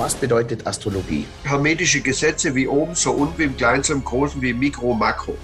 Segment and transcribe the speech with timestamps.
[0.00, 1.26] Was bedeutet Astrologie?
[1.44, 4.94] Hermetische Gesetze wie oben, so unten, wie im Kleinen, so im Großen, wie im Mikro,
[4.94, 5.36] Makro.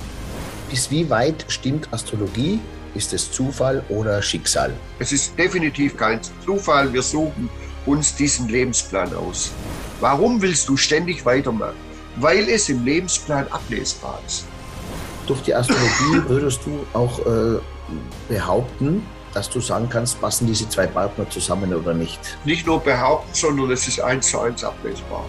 [0.71, 2.59] Bis wie weit stimmt Astrologie?
[2.95, 4.73] Ist es Zufall oder Schicksal?
[4.99, 6.91] Es ist definitiv kein Zufall.
[6.91, 7.51] Wir suchen
[7.85, 9.53] uns diesen Lebensplan aus.
[10.01, 11.77] Warum willst du ständig weitermachen?
[12.17, 14.47] Weil es im Lebensplan ablesbar ist.
[15.27, 17.59] Durch die Astrologie würdest du auch äh,
[18.31, 19.03] behaupten,
[19.37, 22.19] dass du sagen kannst, passen diese zwei Partner zusammen oder nicht?
[22.47, 25.27] Nicht nur behaupten, sondern es ist eins zu eins ablesbar.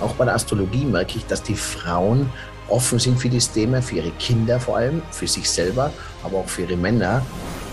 [0.00, 2.32] Auch bei der Astrologie merke ich, dass die Frauen
[2.68, 5.92] offen sind für das Thema, für ihre Kinder vor allem, für sich selber,
[6.24, 7.20] aber auch für ihre Männer.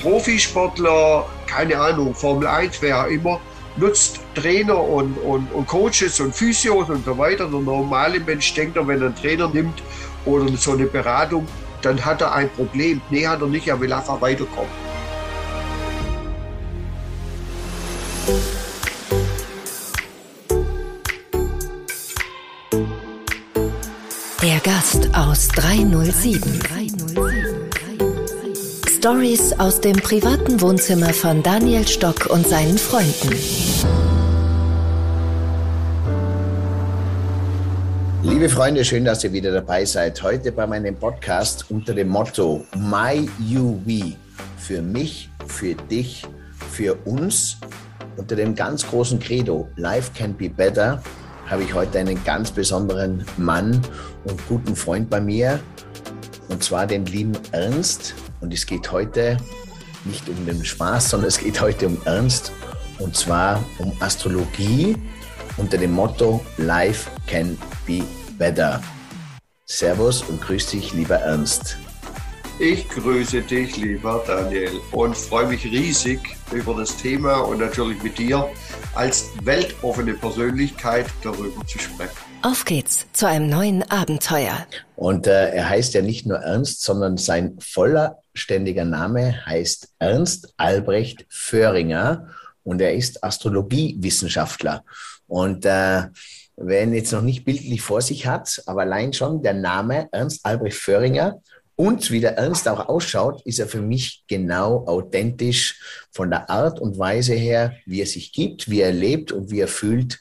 [0.01, 3.39] Profisportler, keine Ahnung, Formel 1, wer auch immer,
[3.77, 7.47] nutzt Trainer und, und, und Coaches und Physios und so weiter.
[7.47, 9.81] Der normale Mensch denkt, wenn er einen Trainer nimmt
[10.25, 11.47] oder so eine Beratung,
[11.81, 13.01] dann hat er ein Problem.
[13.09, 14.84] Nee, hat er nicht, er will einfach weiterkommen.
[24.41, 26.59] Der Gast aus 307.
[28.89, 33.29] Stories aus dem privaten Wohnzimmer von Daniel Stock und seinen Freunden.
[38.23, 40.23] Liebe Freunde, schön, dass ihr wieder dabei seid.
[40.23, 44.15] Heute bei meinem Podcast unter dem Motto My UV.
[44.57, 46.25] Für mich, für dich,
[46.71, 47.59] für uns.
[48.17, 51.01] Unter dem ganz großen Credo Life can be better
[51.47, 53.81] habe ich heute einen ganz besonderen Mann
[54.23, 55.59] und guten Freund bei mir,
[56.49, 58.15] und zwar den lieben Ernst.
[58.41, 59.37] Und es geht heute
[60.05, 62.51] nicht um den Spaß, sondern es geht heute um Ernst,
[62.99, 64.95] und zwar um Astrologie
[65.57, 68.03] unter dem Motto Life can be
[68.37, 68.81] better.
[69.65, 71.77] Servus und grüß dich, lieber Ernst.
[72.57, 76.21] Ich grüße dich, lieber Daniel, und freue mich riesig
[76.53, 78.47] über das Thema und natürlich mit dir
[78.93, 82.15] als weltoffene Persönlichkeit darüber zu sprechen.
[82.43, 84.65] Auf geht's zu einem neuen Abenteuer.
[84.95, 91.25] Und äh, er heißt ja nicht nur Ernst, sondern sein vollständiger Name heißt Ernst Albrecht
[91.27, 92.29] Föhringer
[92.63, 94.85] und er ist Astrologiewissenschaftler.
[95.27, 96.03] Und äh,
[96.55, 100.45] wer ihn jetzt noch nicht bildlich vor sich hat, aber allein schon der Name Ernst
[100.45, 101.41] Albrecht Föhringer
[101.75, 106.79] und wie der Ernst auch ausschaut, ist er für mich genau authentisch von der Art
[106.79, 110.19] und Weise her, wie er sich gibt, wie er lebt und wie er fühlt.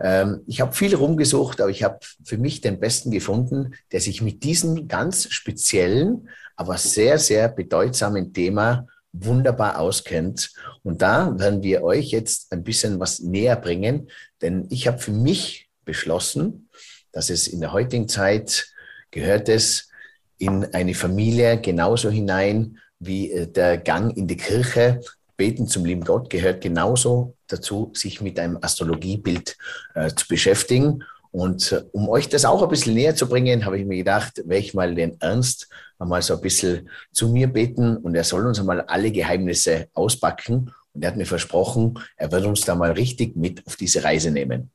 [0.00, 4.22] Ähm, ich habe viel rumgesucht, aber ich habe für mich den besten gefunden, der sich
[4.22, 10.52] mit diesem ganz speziellen, aber sehr, sehr bedeutsamen Thema wunderbar auskennt.
[10.82, 14.08] Und da werden wir euch jetzt ein bisschen was näher bringen,
[14.40, 16.70] denn ich habe für mich beschlossen,
[17.12, 18.72] dass es in der heutigen Zeit
[19.10, 19.90] gehört es,
[20.38, 25.00] in eine Familie genauso hinein wie äh, der Gang in die Kirche.
[25.36, 29.56] Beten zum lieben Gott gehört genauso dazu, sich mit einem Astrologiebild
[29.94, 31.02] äh, zu beschäftigen.
[31.30, 34.38] Und äh, um euch das auch ein bisschen näher zu bringen, habe ich mir gedacht,
[34.38, 35.68] werde ich mal den Ernst
[35.98, 40.72] einmal so ein bisschen zu mir beten und er soll uns einmal alle Geheimnisse auspacken.
[40.92, 44.30] Und er hat mir versprochen, er wird uns da mal richtig mit auf diese Reise
[44.30, 44.70] nehmen.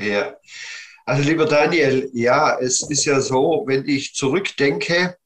[0.00, 0.36] Ja,
[1.06, 5.16] also lieber Daniel, ja, es ist ja so, wenn ich zurückdenke,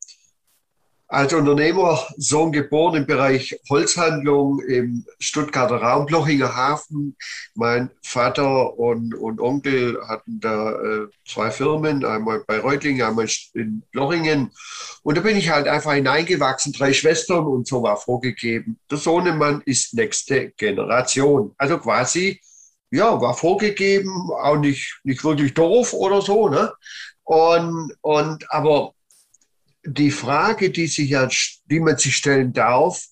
[1.10, 7.16] als Unternehmer, Sohn geboren im Bereich Holzhandlung im Stuttgarter Raum, Blochinger Hafen.
[7.54, 13.82] Mein Vater und, und Onkel hatten da äh, zwei Firmen, einmal bei Reutlingen, einmal in
[13.90, 14.52] Blochingen.
[15.02, 18.78] Und da bin ich halt einfach hineingewachsen, drei Schwestern und so war vorgegeben.
[18.88, 21.54] Der Sohnemann ist nächste Generation.
[21.58, 22.40] Also quasi
[22.90, 26.48] ja, war vorgegeben, auch nicht, nicht wirklich doof oder so.
[26.48, 26.72] Ne?
[27.24, 28.94] Und, und aber
[29.84, 31.28] die Frage, die, sich ja,
[31.64, 33.04] die man sich stellen darf,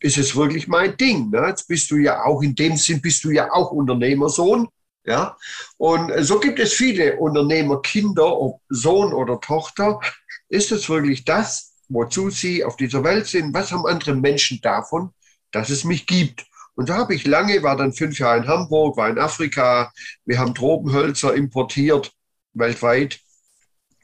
[0.00, 1.30] ist es wirklich mein Ding?
[1.30, 1.46] Ne?
[1.48, 4.68] Jetzt bist du ja auch, in dem Sinn bist du ja auch Unternehmersohn.
[5.04, 5.36] Ja?
[5.78, 10.00] Und so gibt es viele Unternehmerkinder, ob Sohn oder Tochter.
[10.48, 13.54] Ist es wirklich das, wozu sie auf dieser Welt sind?
[13.54, 15.10] Was haben andere Menschen davon,
[15.50, 16.44] dass es mich gibt?
[16.76, 19.92] Und da habe ich lange, war dann fünf Jahre in Hamburg, war in Afrika.
[20.26, 22.12] Wir haben Tropenhölzer importiert,
[22.52, 23.18] weltweit.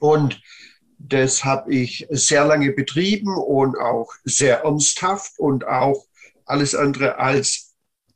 [0.01, 0.41] Und
[0.99, 6.07] das habe ich sehr lange betrieben und auch sehr ernsthaft und auch
[6.47, 7.75] alles andere als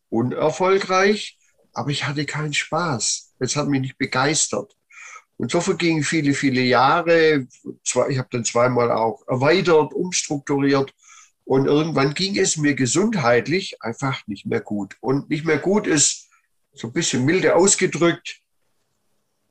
[0.08, 1.38] unerfolgreich.
[1.75, 3.35] Aber ich hatte keinen Spaß.
[3.38, 4.75] Es hat mich nicht begeistert.
[5.37, 7.47] Und so vergingen viele, viele Jahre.
[7.85, 10.94] Ich habe dann zweimal auch erweitert, umstrukturiert.
[11.46, 14.96] Und irgendwann ging es mir gesundheitlich einfach nicht mehr gut.
[15.00, 16.28] Und nicht mehr gut ist
[16.72, 18.40] so ein bisschen milde ausgedrückt.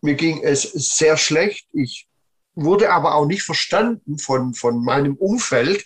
[0.01, 1.67] Mir ging es sehr schlecht.
[1.71, 2.09] Ich
[2.53, 5.85] wurde aber auch nicht verstanden von, von meinem Umfeld,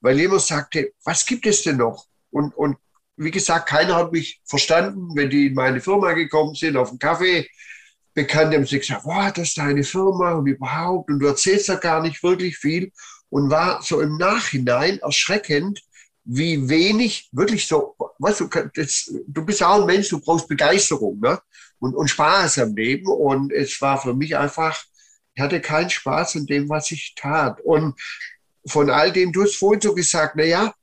[0.00, 2.06] weil jemand sagte, was gibt es denn noch?
[2.30, 2.78] Und, und
[3.16, 6.98] wie gesagt, keiner hat mich verstanden, wenn die in meine Firma gekommen sind, auf den
[6.98, 7.46] Kaffee.
[8.14, 11.74] Bekannte haben sie gesagt, wow, das ist deine Firma und überhaupt, und du erzählst da
[11.74, 12.90] gar nicht wirklich viel.
[13.32, 15.82] Und war so im Nachhinein erschreckend,
[16.24, 21.18] wie wenig wirklich so, weißt du, das, du bist auch ein Mensch, du brauchst Begeisterung
[21.18, 21.40] ne?
[21.78, 23.06] und, und Spaß am Leben.
[23.06, 24.84] Und es war für mich einfach,
[25.34, 27.58] ich hatte keinen Spaß in dem, was ich tat.
[27.62, 27.98] Und
[28.66, 30.74] von all dem, du hast vorhin so gesagt, na ja,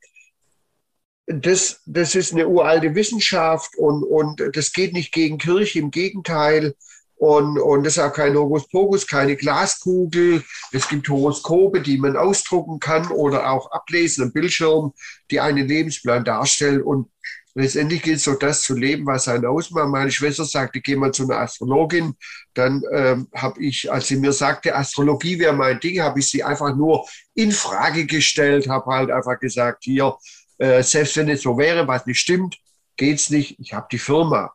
[1.27, 6.73] das, das ist eine uralte Wissenschaft und, und das geht nicht gegen Kirche, im Gegenteil.
[7.19, 10.41] Und, und das ist auch kein Hokuspokus, keine Glaskugel.
[10.71, 14.93] Es gibt Horoskope, die man ausdrucken kann oder auch ablesen am Bildschirm,
[15.29, 16.81] die einen Lebensplan darstellen.
[16.81, 17.09] Und
[17.55, 19.89] letztendlich gilt es so, das zu leben, was einen ausmacht.
[19.89, 22.15] Meine Schwester sagte, geh mal zu einer Astrologin.
[22.53, 26.41] Dann ähm, habe ich, als sie mir sagte, Astrologie wäre mein Ding, habe ich sie
[26.41, 30.15] einfach nur in Frage gestellt, habe halt einfach gesagt, hier,
[30.57, 32.57] äh, selbst wenn es so wäre, was nicht stimmt,
[32.95, 33.59] geht's nicht.
[33.59, 34.53] Ich habe die Firma.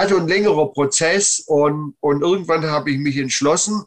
[0.00, 3.84] Also ein längerer Prozess und, und irgendwann habe ich mich entschlossen,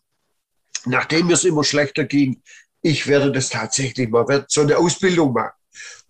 [0.85, 2.43] nachdem mir es immer schlechter ging,
[2.83, 5.57] ich werde das tatsächlich mal, werde so eine Ausbildung machen.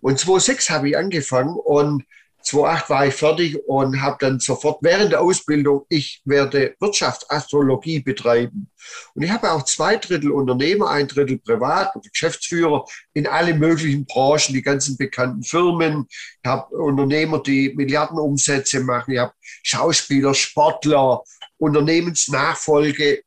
[0.02, 2.04] Und 2006 habe ich angefangen und
[2.44, 8.70] 2008 war ich fertig und habe dann sofort während der Ausbildung, ich werde Wirtschaftsastrologie betreiben.
[9.14, 14.04] Und ich habe auch zwei Drittel Unternehmer, ein Drittel Privat- oder Geschäftsführer in alle möglichen
[14.04, 16.06] Branchen, die ganzen bekannten Firmen.
[16.08, 19.12] Ich habe Unternehmer, die Milliardenumsätze machen.
[19.12, 21.22] Ich habe Schauspieler, Sportler,
[21.56, 23.22] Unternehmensnachfolge,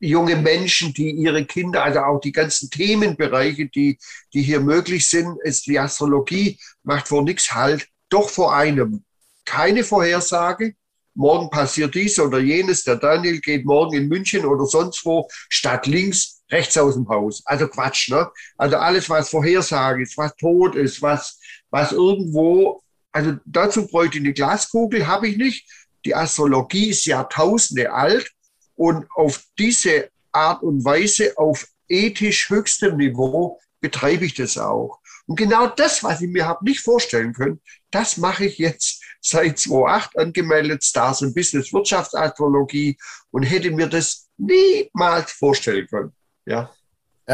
[0.00, 3.98] junge Menschen, die ihre Kinder, also auch die ganzen Themenbereiche, die,
[4.32, 9.04] die hier möglich sind, ist die Astrologie macht vor nichts Halt doch vor einem
[9.44, 10.74] keine Vorhersage.
[11.14, 12.84] Morgen passiert dies oder jenes.
[12.84, 17.42] Der Daniel geht morgen in München oder sonst wo statt links rechts aus dem Haus.
[17.44, 18.30] Also Quatsch, ne?
[18.56, 21.40] Also alles, was Vorhersage ist, was tot ist, was,
[21.70, 25.68] was irgendwo, also dazu bräuchte ich eine Glaskugel, habe ich nicht.
[26.04, 28.30] Die Astrologie ist Jahrtausende alt
[28.76, 35.00] und auf diese Art und Weise, auf ethisch höchstem Niveau, betreibe ich das auch.
[35.26, 37.60] Und genau das, was ich mir habe nicht vorstellen können,
[37.90, 42.96] das mache ich jetzt seit 2008 angemeldet, Stars und Business Wirtschaftsastrologie
[43.30, 46.12] und hätte mir das niemals vorstellen können.
[46.46, 46.70] Ja.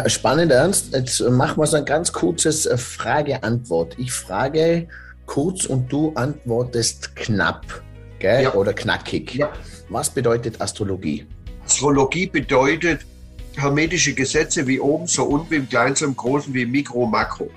[0.07, 0.93] Spannend, Ernst.
[0.93, 3.97] Jetzt machen wir so ein ganz kurzes äh, Frage-Antwort.
[3.99, 4.89] Ich frage
[5.27, 7.83] kurz und du antwortest knapp
[8.19, 8.43] gell?
[8.43, 8.55] Ja.
[8.55, 9.35] oder knackig.
[9.35, 9.53] Ja.
[9.89, 11.27] Was bedeutet Astrologie?
[11.65, 13.07] Astrologie bedeutet
[13.57, 17.51] hermetische Gesetze wie oben, so unten, im Kleinen, so im Großen, wie im Mikro, Makro.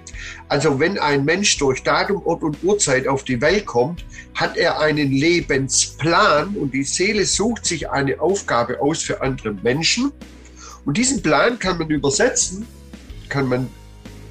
[0.48, 4.06] Also wenn ein Mensch durch Datum, Ort und Uhrzeit auf die Welt kommt,
[4.36, 10.12] hat er einen Lebensplan und die Seele sucht sich eine Aufgabe aus für andere Menschen.
[10.86, 12.66] Und diesen Plan kann man übersetzen,
[13.30, 13.68] kann man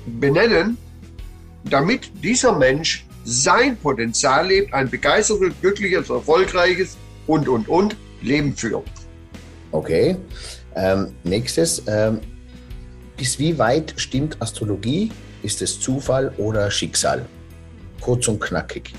[0.07, 0.79] benennen,
[1.65, 6.97] damit dieser Mensch sein Potenzial lebt, ein begeistertes, glückliches, erfolgreiches
[7.27, 8.87] und, und, und Leben führt.
[9.73, 10.17] Okay.
[10.76, 12.20] Ähm, nächstes, ähm,
[13.17, 15.11] bis wie weit stimmt Astrologie?
[15.43, 17.25] Ist es Zufall oder Schicksal?
[18.00, 18.93] Kurz und knackig.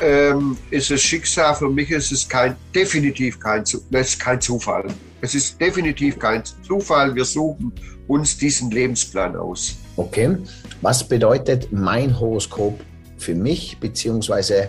[0.00, 1.54] Ähm, ist es Schicksal?
[1.54, 4.86] Für mich ist es kein, definitiv kein, ist kein Zufall.
[5.20, 7.14] Es ist definitiv kein Zufall.
[7.14, 7.72] Wir suchen
[8.06, 9.76] uns diesen Lebensplan aus.
[9.96, 10.36] Okay.
[10.80, 12.78] Was bedeutet mein Horoskop
[13.16, 13.78] für mich?
[13.80, 14.68] Beziehungsweise,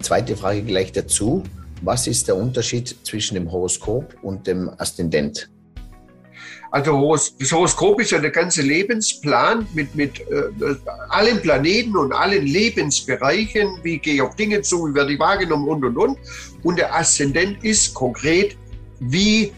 [0.00, 1.42] zweite Frage gleich dazu.
[1.82, 5.50] Was ist der Unterschied zwischen dem Horoskop und dem Aszendent?
[6.72, 10.74] Also das Horoskop ist ja der ganze Lebensplan mit, mit äh,
[11.08, 13.68] allen Planeten und allen Lebensbereichen.
[13.82, 16.18] Wie gehe ich auf Dinge zu, wie werde ich wahrgenommen und, und, und.
[16.62, 18.56] Und der Aszendent ist konkret,
[19.00, 19.52] wie,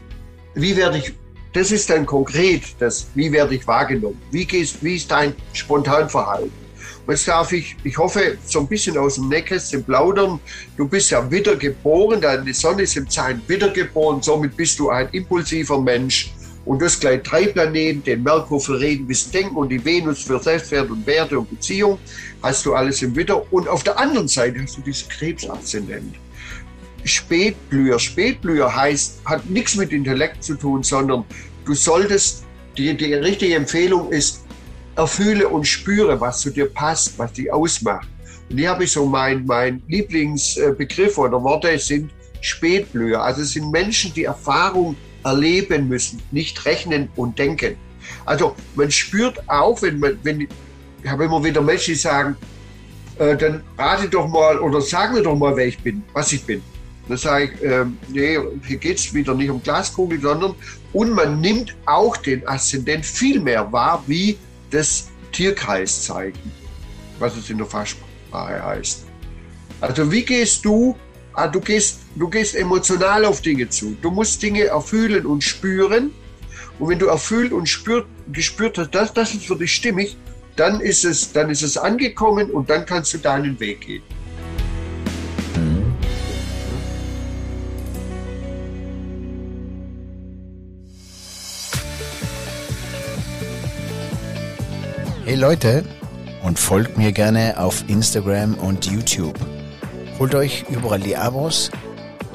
[0.55, 1.13] wie werde ich,
[1.53, 4.21] das ist dann konkret, das, wie werde ich wahrgenommen.
[4.31, 6.62] Wie, gehst, wie ist dein Spontanverhalten?
[7.09, 10.39] Jetzt darf ich, ich hoffe, so ein bisschen aus dem Nähkästchen plaudern.
[10.77, 15.81] Du bist ja wiedergeboren, deine Sonne ist im Zeichen wiedergeboren, somit bist du ein impulsiver
[15.81, 16.33] Mensch.
[16.65, 20.23] Und du hast gleich drei Planeten, den Merkur für Reden, Wissen, Denken und die Venus
[20.23, 21.99] für Selbstwert und Werte und Beziehung.
[22.41, 23.53] Hast du alles im Witter.
[23.53, 26.15] Und auf der anderen Seite hast du dieses Krebsaszendent.
[27.03, 27.99] Spätblüher.
[27.99, 31.25] Spätblüher heißt, hat nichts mit Intellekt zu tun, sondern
[31.65, 32.45] du solltest,
[32.77, 34.42] die, die richtige Empfehlung ist,
[34.97, 38.09] erfühle und spüre, was zu dir passt, was dich ausmacht.
[38.51, 43.23] Und hier habe ich so mein, mein Lieblingsbegriff oder Worte sind Spätblüher.
[43.23, 47.77] Also es sind Menschen, die Erfahrung erleben müssen, nicht rechnen und denken.
[48.27, 50.43] Also man spürt auch, wenn man, wenn,
[51.03, 52.37] ich habe immer wieder Menschen, die sagen,
[53.19, 56.45] äh, dann rate doch mal oder sag mir doch mal, wer ich bin, was ich
[56.45, 56.63] bin.
[57.09, 60.55] Dann sage ich, äh, nee, hier geht es wieder nicht um Glaskugel, sondern
[60.93, 64.37] und man nimmt auch den Aszendent viel mehr wahr, wie
[64.73, 66.53] das Tierkreiszeichen,
[67.19, 69.05] was es in der Fachsprache heißt.
[69.81, 70.97] Also wie gehst du,
[71.35, 73.97] ah, du gehst, du gehst emotional auf Dinge zu.
[74.03, 76.13] Du musst Dinge erfühlen und spüren.
[76.79, 80.17] Und wenn du erfüllt und spürt, gespürt hast, das, das ist für dich stimmig,
[80.57, 84.03] dann ist, es, dann ist es angekommen und dann kannst du deinen Weg gehen.
[95.33, 95.83] Hey Leute,
[96.43, 99.39] und folgt mir gerne auf Instagram und YouTube.
[100.19, 101.71] Holt euch überall die Abos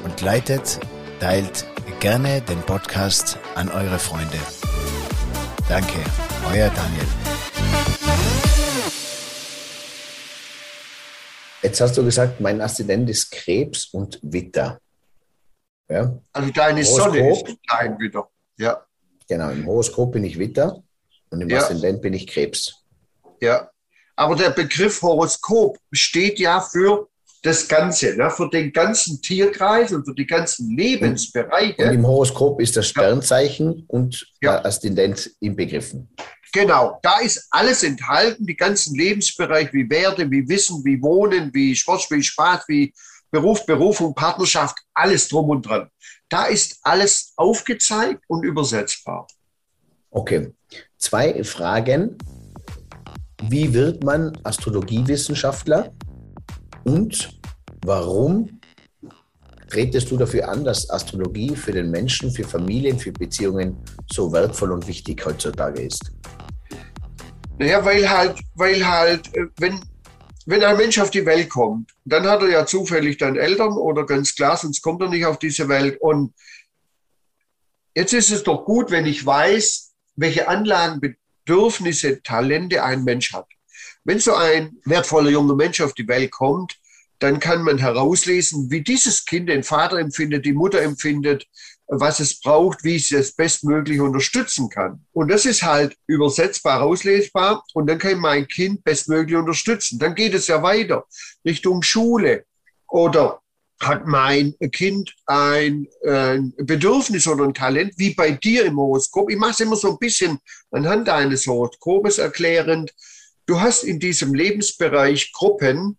[0.02, 0.80] und leitet,
[1.20, 1.64] teilt
[2.00, 4.36] gerne den Podcast an eure Freunde.
[5.68, 6.00] Danke,
[6.52, 7.06] euer Daniel.
[11.62, 14.80] Jetzt hast du gesagt, mein Aszendent ist Krebs und Witter.
[15.88, 16.18] Ja?
[16.32, 18.28] Also deine Horoskop, Sonne ist klein wieder.
[18.58, 18.84] Ja.
[19.28, 20.82] Genau, im Horoskop bin ich Witter
[21.30, 21.58] und im ja.
[21.58, 22.74] Aszendent bin ich Krebs.
[23.40, 23.70] Ja.
[24.16, 27.08] Aber der Begriff Horoskop steht ja für
[27.42, 28.30] das Ganze, ne?
[28.30, 31.84] für den ganzen Tierkreis und für die ganzen Lebensbereiche.
[31.84, 34.52] Und im Horoskop ist das Sternzeichen und ja.
[34.52, 36.08] der Aszendent inbegriffen.
[36.52, 41.76] Genau, da ist alles enthalten, die ganzen Lebensbereiche wie Werte, wie Wissen, wie Wohnen, wie
[41.76, 42.92] Sport, wie Spaß, wie
[43.30, 45.90] Beruf, Berufung, Partnerschaft, alles drum und dran.
[46.28, 49.26] Da ist alles aufgezeigt und übersetzbar.
[50.10, 50.52] Okay,
[50.96, 52.16] zwei Fragen
[53.44, 55.92] wie wird man Astrologiewissenschaftler
[56.84, 57.38] und
[57.84, 58.60] warum
[59.68, 63.76] tretest du dafür an, dass Astrologie für den Menschen, für Familien, für Beziehungen
[64.10, 66.12] so wertvoll und wichtig heutzutage ist?
[67.58, 69.80] Naja, weil halt, weil halt, äh, wenn,
[70.46, 74.06] wenn ein Mensch auf die Welt kommt, dann hat er ja zufällig dann Eltern oder
[74.06, 76.00] ganz klar, sonst kommt er nicht auf diese Welt.
[76.00, 76.32] Und
[77.94, 81.16] jetzt ist es doch gut, wenn ich weiß, welche Anlagen
[81.48, 83.46] Bedürfnisse, Talente ein Mensch hat.
[84.04, 86.78] Wenn so ein wertvoller junger Mensch auf die Welt kommt,
[87.20, 91.46] dann kann man herauslesen, wie dieses Kind den Vater empfindet, die Mutter empfindet,
[91.86, 95.06] was es braucht, wie es es bestmöglich unterstützen kann.
[95.12, 99.98] Und das ist halt übersetzbar, auslesbar und dann kann mein Kind bestmöglich unterstützen.
[99.98, 101.06] Dann geht es ja weiter
[101.46, 102.44] Richtung Schule
[102.88, 103.40] oder
[103.80, 109.30] hat mein Kind ein, ein, Bedürfnis oder ein Talent, wie bei dir im Horoskop.
[109.30, 110.38] Ich mache es immer so ein bisschen
[110.70, 112.92] anhand eines Horoskopes erklärend.
[113.46, 115.96] Du hast in diesem Lebensbereich Gruppen,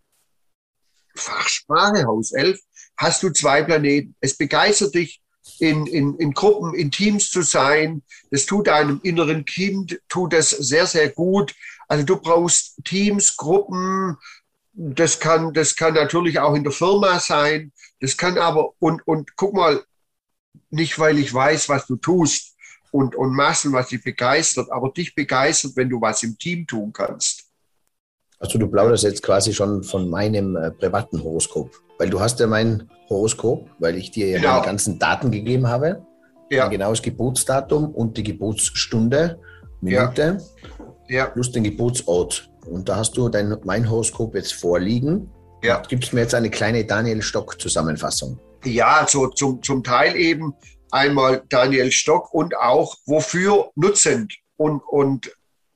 [1.15, 2.59] Fachsprache, Haus 11,
[2.97, 4.15] hast du zwei Planeten.
[4.19, 5.21] Es begeistert dich,
[5.59, 8.03] in, in, in Gruppen, in Teams zu sein.
[8.31, 11.55] Das tut deinem inneren Kind, tut das sehr, sehr gut.
[11.87, 14.17] Also du brauchst Teams, Gruppen,
[14.73, 17.71] das kann, das kann natürlich auch in der Firma sein.
[17.99, 19.83] Das kann aber, und, und guck mal,
[20.69, 22.55] nicht weil ich weiß, was du tust
[22.91, 26.93] und, und Massen, was dich begeistert, aber dich begeistert, wenn du was im Team tun
[26.93, 27.45] kannst.
[28.39, 32.47] Also du plauderst jetzt quasi schon von meinem äh, privaten Horoskop, weil du hast ja
[32.47, 34.53] mein Horoskop, weil ich dir ja genau.
[34.53, 36.05] meine ganzen Daten gegeben habe.
[36.49, 36.65] Ja.
[36.65, 39.39] Ein genaues Geburtsdatum und die Geburtsstunde,
[39.81, 40.39] Minute,
[41.09, 41.15] ja.
[41.15, 41.25] ja.
[41.27, 42.49] plus den Geburtsort.
[42.69, 45.29] Und da hast du dein, mein Horoskop jetzt vorliegen.
[45.63, 45.81] Ja.
[45.87, 48.39] Gibst mir jetzt eine kleine Daniel Stock-Zusammenfassung.
[48.63, 50.53] Ja, so zum, zum Teil eben
[50.91, 55.31] einmal Daniel Stock und auch wofür nutzend und, und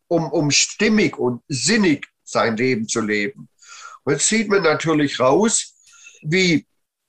[0.08, 3.50] um, um stimmig und sinnig sein Leben zu leben.
[4.04, 5.74] Und jetzt sieht man natürlich raus,
[6.24, 6.66] wie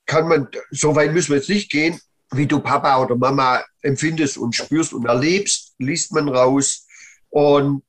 [0.06, 2.00] kann man, so weit müssen wir jetzt nicht gehen,
[2.32, 6.86] wie du Papa oder Mama empfindest und spürst und erlebst, liest man raus.
[7.30, 7.82] Und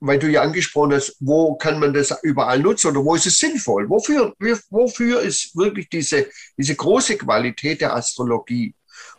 [0.00, 3.38] weil du ja angesprochen hast, wo kann man das überall nutzen oder wo ist es
[3.38, 3.88] sinnvoll?
[3.88, 4.34] Wofür,
[4.70, 6.26] wofür ist wirklich diese,
[6.56, 8.74] diese große Qualität der Astrologie?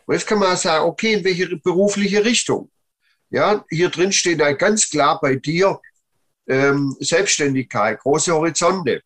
[0.06, 2.70] Und jetzt kann man sagen, okay, in welche berufliche Richtung?
[3.30, 5.80] Ja, hier drin steht ja ganz klar bei dir
[6.48, 9.02] ähm, Selbstständigkeit, große Horizonte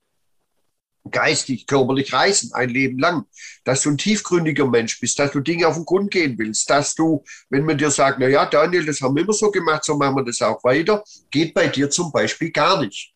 [1.11, 3.25] geistig, körperlich reisen, ein Leben lang,
[3.65, 6.95] dass du ein tiefgründiger Mensch bist, dass du Dinge auf den Grund gehen willst, dass
[6.95, 9.97] du, wenn man dir sagt, na ja, Daniel, das haben wir immer so gemacht, so
[9.97, 13.13] machen wir das auch weiter, geht bei dir zum Beispiel gar nicht.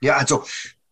[0.00, 0.44] Ja, also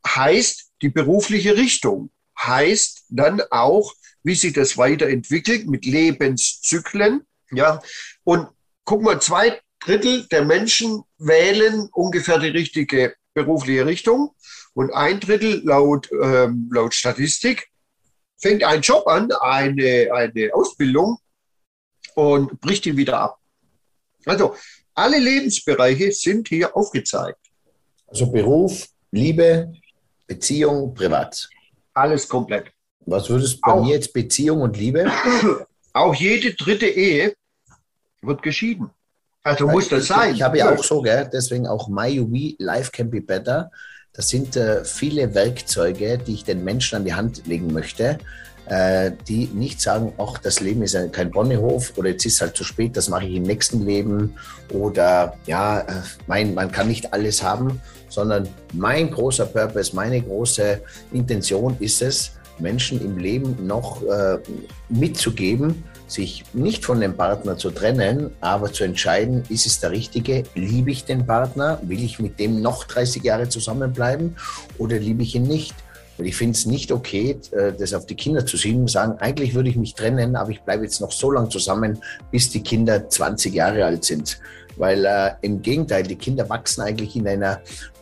[0.07, 7.83] heißt die berufliche Richtung, heißt dann auch, wie sich das weiterentwickelt mit Lebenszyklen, ja,
[8.25, 8.49] und
[8.85, 14.35] guck mal, zwei Drittel der Menschen wählen ungefähr die richtige berufliche Richtung
[14.75, 17.69] und ein Drittel laut, ähm, laut Statistik
[18.39, 21.19] fängt einen Job an, eine, eine Ausbildung
[22.15, 23.39] und bricht ihn wieder ab.
[24.25, 24.55] Also
[24.95, 27.39] alle Lebensbereiche sind hier aufgezeigt.
[28.07, 29.73] Also Beruf, Liebe,
[30.27, 31.49] Beziehung, Privat.
[31.95, 32.73] Alles komplett.
[33.07, 35.11] Was würdest du bei mir jetzt Beziehung und Liebe?
[35.93, 37.35] Auch jede dritte Ehe
[38.23, 38.91] wird geschieden.
[39.43, 40.35] Also Weil muss das ich, sein.
[40.35, 41.29] Ich habe ja auch so, gell?
[41.33, 43.71] deswegen auch My We Life Can Be Better
[44.21, 48.19] das sind äh, viele Werkzeuge, die ich den Menschen an die Hand legen möchte,
[48.67, 52.55] äh, die nicht sagen, ach, das Leben ist kein Bonnehof oder jetzt ist es halt
[52.55, 54.35] zu spät, das mache ich im nächsten Leben
[54.75, 60.83] oder ja, äh, mein, man kann nicht alles haben, sondern mein großer Purpose, meine große
[61.15, 64.37] Intention ist es, Menschen im Leben noch äh,
[64.91, 70.45] mitzugeben, sich nicht von dem Partner zu trennen, aber zu entscheiden, ist es der Richtige?
[70.55, 71.81] Liebe ich den Partner?
[71.83, 74.37] Will ich mit dem noch 30 Jahre zusammenbleiben
[74.79, 75.75] oder liebe ich ihn nicht?
[76.19, 79.19] Und ich finde es nicht okay, äh, das auf die Kinder zu schieben und sagen,
[79.21, 81.99] eigentlich würde ich mich trennen, aber ich bleibe jetzt noch so lange zusammen,
[82.31, 84.39] bis die Kinder 20 Jahre alt sind.
[84.77, 87.61] Weil äh, im Gegenteil, die Kinder wachsen eigentlich in einer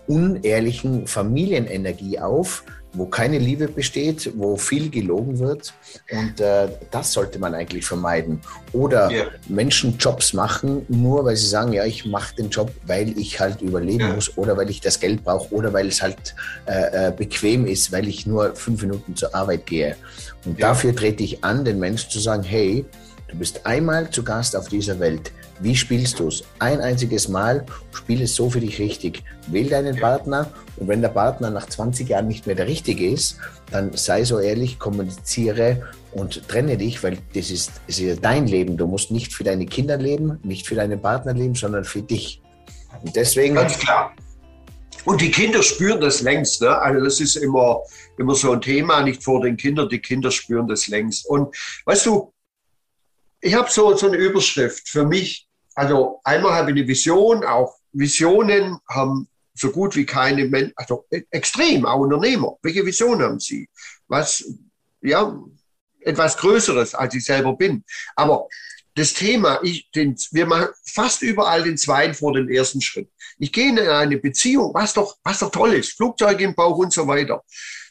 [0.08, 5.72] unehrlichen Familienenergie auf, wo keine Liebe besteht, wo viel gelogen wird.
[6.10, 8.40] Und äh, das sollte man eigentlich vermeiden.
[8.72, 9.24] Oder ja.
[9.48, 13.60] Menschen Jobs machen, nur weil sie sagen, ja, ich mache den Job, weil ich halt
[13.60, 14.14] überleben ja.
[14.14, 16.34] muss oder weil ich das Geld brauche oder weil es halt
[16.66, 19.96] äh, äh, bequem ist, weil ich nur fünf Minuten zur Arbeit gehe.
[20.44, 20.68] Und ja.
[20.68, 22.84] dafür trete ich an, den Menschen zu sagen, hey,
[23.28, 25.32] du bist einmal zu Gast auf dieser Welt.
[25.60, 26.44] Wie spielst du es?
[26.58, 29.22] Ein einziges Mal, spiel es so für dich richtig.
[29.48, 33.38] Wähl deinen Partner und wenn der Partner nach 20 Jahren nicht mehr der Richtige ist,
[33.70, 35.82] dann sei so ehrlich, kommuniziere
[36.12, 38.76] und trenne dich, weil das ist, das ist dein Leben.
[38.76, 42.40] Du musst nicht für deine Kinder leben, nicht für deinen Partner leben, sondern für dich.
[43.02, 43.54] Und deswegen.
[43.54, 44.14] Ganz klar.
[45.04, 46.60] Und die Kinder spüren das längst.
[46.60, 46.76] Ne?
[46.76, 47.80] Also das ist immer,
[48.18, 49.88] immer so ein Thema, nicht vor den Kindern.
[49.88, 51.26] Die Kinder spüren das längst.
[51.26, 51.54] Und
[51.86, 52.32] weißt du,
[53.40, 55.46] ich habe so, so eine Überschrift für mich.
[55.74, 61.06] Also einmal habe ich eine Vision, auch Visionen haben so gut wie keine Menschen, also
[61.30, 62.56] extrem, auch Unternehmer.
[62.62, 63.68] Welche Vision haben sie?
[64.06, 64.44] Was,
[65.02, 65.36] ja,
[66.00, 67.84] etwas Größeres, als ich selber bin.
[68.14, 68.48] Aber
[68.94, 73.08] das Thema, ich, den, wir machen fast überall den zweiten vor dem ersten Schritt.
[73.38, 76.92] Ich gehe in eine Beziehung, was doch, was doch toll ist, Flugzeug im Bauch und
[76.92, 77.44] so weiter.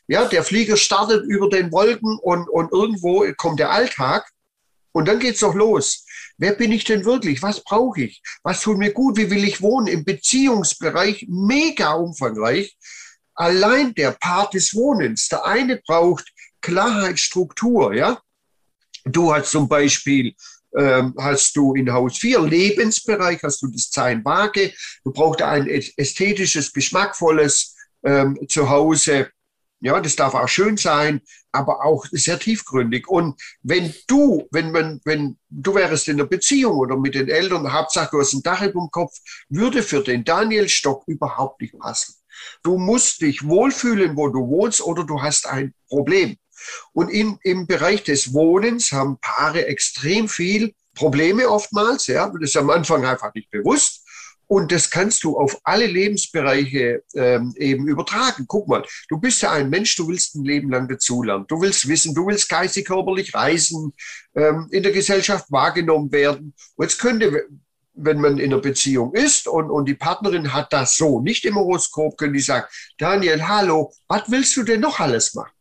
[0.07, 4.25] Ja, der Flieger startet über den Wolken und, und irgendwo kommt der Alltag
[4.97, 6.05] und dann geht's doch los.
[6.37, 7.41] Wer bin ich denn wirklich?
[7.41, 8.21] Was brauche ich?
[8.43, 9.17] Was tut mir gut?
[9.17, 9.87] Wie will ich wohnen?
[9.87, 12.77] Im Beziehungsbereich mega umfangreich.
[13.33, 15.29] Allein der Part des Wohnens.
[15.29, 18.19] Der eine braucht Klarheit, Struktur, ja.
[19.05, 20.35] Du hast zum Beispiel
[20.75, 24.73] ähm, hast du in Haus 4 Lebensbereich, hast du das Zeichen Waage.
[25.03, 29.29] Du brauchst ein ästhetisches, geschmackvolles ähm, Zuhause.
[29.79, 33.07] Ja, das darf auch schön sein, aber auch sehr tiefgründig.
[33.07, 37.71] Und wenn du, wenn man, wenn du wärst in einer Beziehung oder mit den Eltern,
[37.71, 39.13] Hauptsache du hast ein Dach dem Kopf,
[39.49, 42.15] würde für den Daniel Stock überhaupt nicht passen.
[42.63, 46.37] Du musst dich wohlfühlen, wo du wohnst, oder du hast ein Problem.
[46.93, 52.07] Und in, im Bereich des Wohnens haben Paare extrem viel Probleme oftmals.
[52.07, 54.06] Ja, das ist am Anfang einfach nicht bewusst.
[54.47, 58.45] Und das kannst du auf alle Lebensbereiche ähm, eben übertragen.
[58.47, 61.45] Guck mal, du bist ja ein Mensch, du willst ein Leben lang dazulernen.
[61.47, 63.93] Du willst wissen, du willst geistig, körperlich reisen,
[64.35, 66.53] ähm, in der Gesellschaft wahrgenommen werden.
[66.77, 67.45] Und jetzt könnte,
[67.93, 71.55] wenn man in einer Beziehung ist und, und die Partnerin hat das so, nicht im
[71.55, 75.51] Horoskop, können die sagen, Daniel, hallo, was willst du denn noch alles machen?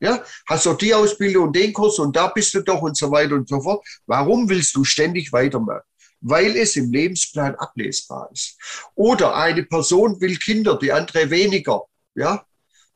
[0.00, 3.10] Ja, hast du die Ausbildung und den Kurs und da bist du doch und so
[3.10, 3.86] weiter und so fort.
[4.06, 5.82] Warum willst du ständig weitermachen?
[6.24, 8.56] Weil es im Lebensplan ablesbar ist.
[8.94, 11.82] Oder eine Person will Kinder, die andere weniger.
[12.14, 12.44] Ja?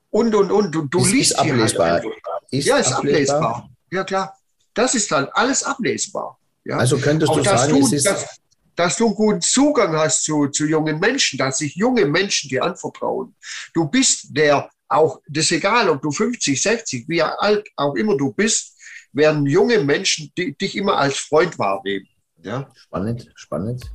[0.08, 0.74] Und, und, und.
[0.74, 1.90] Du, du ist, liest ist ablesbar.
[1.90, 2.04] Halt
[2.50, 3.36] ist ja, ist ablesbar.
[3.36, 3.70] ablesbar.
[3.92, 4.34] Ja, klar.
[4.72, 6.38] Das ist dann alles ablesbar.
[6.64, 6.78] Ja?
[6.78, 8.06] Also könntest du sagen, du, es ist...
[8.06, 8.40] Dass,
[8.74, 12.62] dass du einen guten Zugang hast zu, zu jungen Menschen, dass sich junge Menschen dir
[12.64, 13.34] anvertrauen.
[13.74, 18.16] Du bist der, auch, das ist egal, ob du 50, 60, wie alt auch immer
[18.16, 18.74] du bist,
[19.12, 22.08] werden junge Menschen die, dich immer als Freund wahrnehmen.
[22.42, 22.68] Ja.
[22.74, 23.90] Spannend, spannend.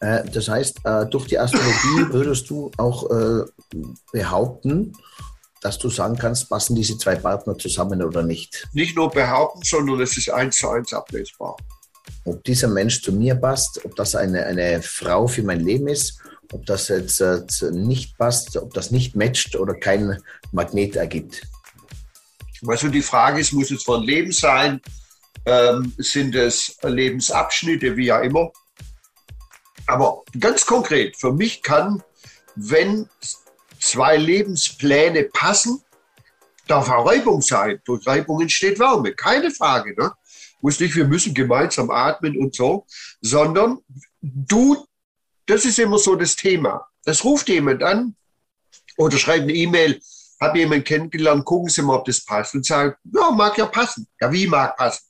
[0.00, 3.44] Äh, das heißt, äh, durch die Astrologie würdest du auch äh,
[4.12, 4.92] behaupten,
[5.60, 8.68] dass du sagen kannst, passen diese zwei Partner zusammen oder nicht?
[8.72, 11.56] Nicht nur behaupten, sondern es ist eins zu eins ablesbar.
[12.24, 16.20] Ob dieser Mensch zu mir passt, ob das eine, eine Frau für mein Leben ist,
[16.52, 20.22] ob das jetzt äh, nicht passt, ob das nicht matcht oder kein
[20.52, 21.42] Magnet ergibt.
[22.66, 24.80] Also die Frage ist, muss es von Leben sein?
[25.46, 28.50] Ähm, sind es Lebensabschnitte, wie ja immer.
[29.86, 32.02] Aber ganz konkret, für mich kann,
[32.56, 33.08] wenn
[33.80, 35.80] zwei Lebenspläne passen,
[36.66, 37.80] darf auch Reibung sein.
[37.84, 39.94] Durch Reibung entsteht Wärme, keine Frage.
[39.96, 40.12] Ne?
[40.60, 42.84] Muss nicht, wir müssen gemeinsam atmen und so,
[43.20, 43.78] sondern
[44.20, 44.84] du,
[45.46, 46.88] das ist immer so das Thema.
[47.04, 48.16] Das ruft jemand an
[48.96, 50.00] oder schreibt eine E-Mail,
[50.40, 52.54] habe jemanden kennengelernt, gucken Sie mal, ob das passt.
[52.54, 54.08] Und sagt, ja, mag ja passen.
[54.20, 55.04] Ja, wie mag passen?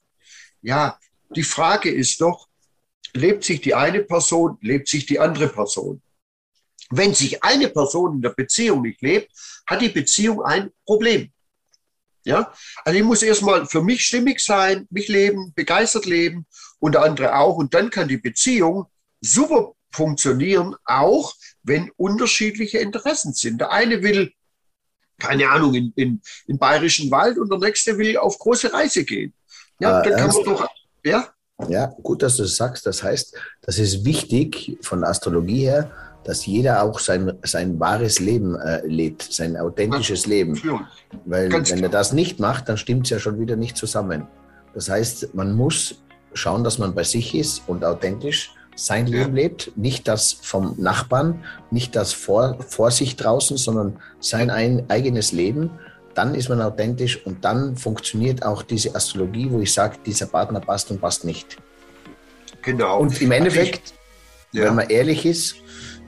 [0.67, 0.99] Ja,
[1.31, 2.49] die Frage ist doch,
[3.13, 6.03] lebt sich die eine Person, lebt sich die andere Person?
[6.91, 9.31] Wenn sich eine Person in der Beziehung nicht lebt,
[9.69, 11.31] hat die Beziehung ein Problem.
[12.25, 12.53] Ja,
[12.85, 16.47] also ich muss erstmal für mich stimmig sein, mich leben, begeistert leben
[16.81, 17.59] und der andere auch.
[17.59, 18.87] Und dann kann die Beziehung
[19.21, 23.61] super funktionieren, auch wenn unterschiedliche Interessen sind.
[23.61, 24.33] Der eine will,
[25.17, 29.33] keine Ahnung, in, in, in bayerischen Wald und der nächste will auf große Reise gehen.
[29.79, 30.69] Ja, äh, dann kann man doch,
[31.05, 31.27] ja.
[31.69, 32.87] Ja, gut, dass du das sagst.
[32.87, 35.91] Das heißt, das ist wichtig von der Astrologie her,
[36.25, 40.61] dass jeder auch sein, sein wahres Leben äh, lebt, sein authentisches ja, Leben.
[41.25, 41.81] Weil wenn klar.
[41.81, 44.27] er das nicht macht, dann stimmt es ja schon wieder nicht zusammen.
[44.75, 46.03] Das heißt, man muss
[46.35, 49.21] schauen, dass man bei sich ist und authentisch sein ja.
[49.21, 54.85] Leben lebt, nicht das vom Nachbarn, nicht das vor, vor sich draußen, sondern sein ein,
[54.91, 55.71] eigenes Leben.
[56.17, 60.61] Dann ist man authentisch und dann funktioniert auch diese Astrologie, wo ich sage, dieser Partner
[60.61, 61.59] passt und passt nicht.
[62.63, 63.01] Genau.
[63.01, 63.95] Und im Endeffekt,
[64.53, 64.65] ich, ja.
[64.65, 65.57] wenn man ehrlich ist,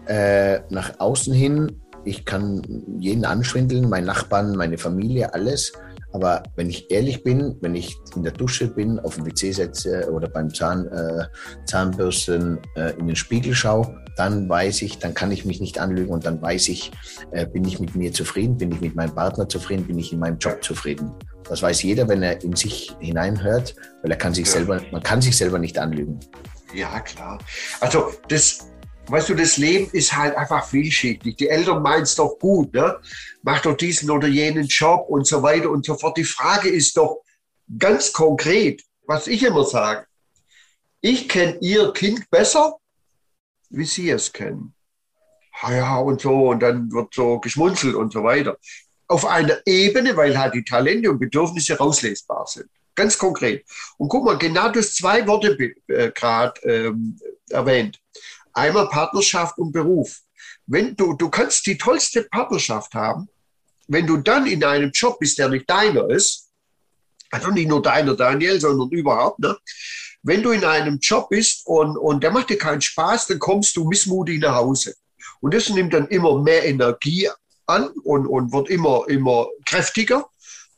[0.06, 2.62] äh, nach außen hin, ich kann
[2.98, 5.72] jeden anschwindeln, meinen Nachbarn, meine Familie, alles.
[6.12, 10.10] Aber wenn ich ehrlich bin, wenn ich in der Dusche bin, auf dem WC setze
[10.10, 11.26] oder beim Zahn, äh,
[11.66, 16.12] Zahnbürsten äh, in den Spiegel schaue, dann weiß ich, dann kann ich mich nicht anlügen
[16.12, 16.90] und dann weiß ich,
[17.30, 20.18] äh, bin ich mit mir zufrieden, bin ich mit meinem Partner zufrieden, bin ich in
[20.18, 21.12] meinem Job zufrieden.
[21.48, 25.22] Das weiß jeder, wenn er in sich hineinhört, weil er kann sich selber, man kann
[25.22, 26.18] sich selber nicht anlügen.
[26.74, 27.38] Ja, klar.
[27.80, 28.68] Also das,
[29.10, 31.36] Weißt du, das Leben ist halt einfach vielschichtig.
[31.36, 32.98] Die Eltern meinen es doch gut, ne?
[33.42, 36.18] Mach doch diesen oder jenen Job und so weiter und so fort.
[36.18, 37.22] Die Frage ist doch
[37.78, 40.04] ganz konkret, was ich immer sage.
[41.00, 42.76] Ich kenne ihr Kind besser,
[43.70, 44.74] wie sie es kennen.
[45.62, 48.56] Ja, und so, und dann wird so geschmunzelt und so weiter.
[49.08, 52.68] Auf einer Ebene, weil halt die Talente und Bedürfnisse rauslesbar sind.
[52.94, 53.64] Ganz konkret.
[53.96, 55.56] Und guck mal, genau das zwei Worte
[55.88, 58.00] äh, gerade ähm, erwähnt.
[58.52, 60.20] Einmal Partnerschaft und Beruf.
[60.66, 63.28] Wenn du, du kannst die tollste Partnerschaft haben,
[63.86, 66.50] wenn du dann in einem Job bist, der nicht deiner ist,
[67.30, 69.56] also nicht nur deiner, Daniel, sondern überhaupt, ne?
[70.22, 73.76] Wenn du in einem Job bist und, und der macht dir keinen Spaß, dann kommst
[73.76, 74.94] du missmutig nach Hause.
[75.40, 77.28] Und das nimmt dann immer mehr Energie
[77.66, 80.28] an und, und wird immer, immer kräftiger.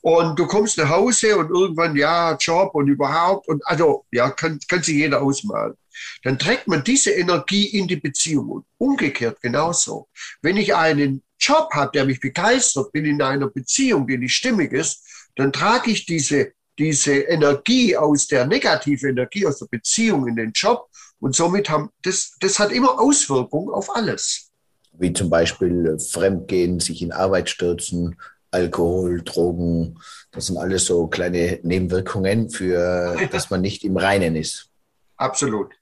[0.02, 3.48] Und du kommst nach Hause und irgendwann, ja, Job und überhaupt.
[3.48, 5.74] Und also, ja, kann, kann sich jeder ausmalen
[6.22, 8.48] dann trägt man diese Energie in die Beziehung.
[8.48, 10.08] Und umgekehrt genauso.
[10.42, 14.72] Wenn ich einen Job habe, der mich begeistert, bin in einer Beziehung, die nicht stimmig
[14.72, 15.04] ist,
[15.36, 20.52] dann trage ich diese, diese Energie aus der negativen Energie aus der Beziehung in den
[20.52, 20.88] Job
[21.20, 24.50] und somit haben das, das hat immer Auswirkungen auf alles.
[24.92, 28.16] Wie zum Beispiel Fremdgehen, sich in Arbeit stürzen,
[28.50, 30.00] Alkohol, Drogen,
[30.32, 34.70] das sind alles so kleine Nebenwirkungen, für dass man nicht im Reinen ist.
[35.16, 35.74] Absolut.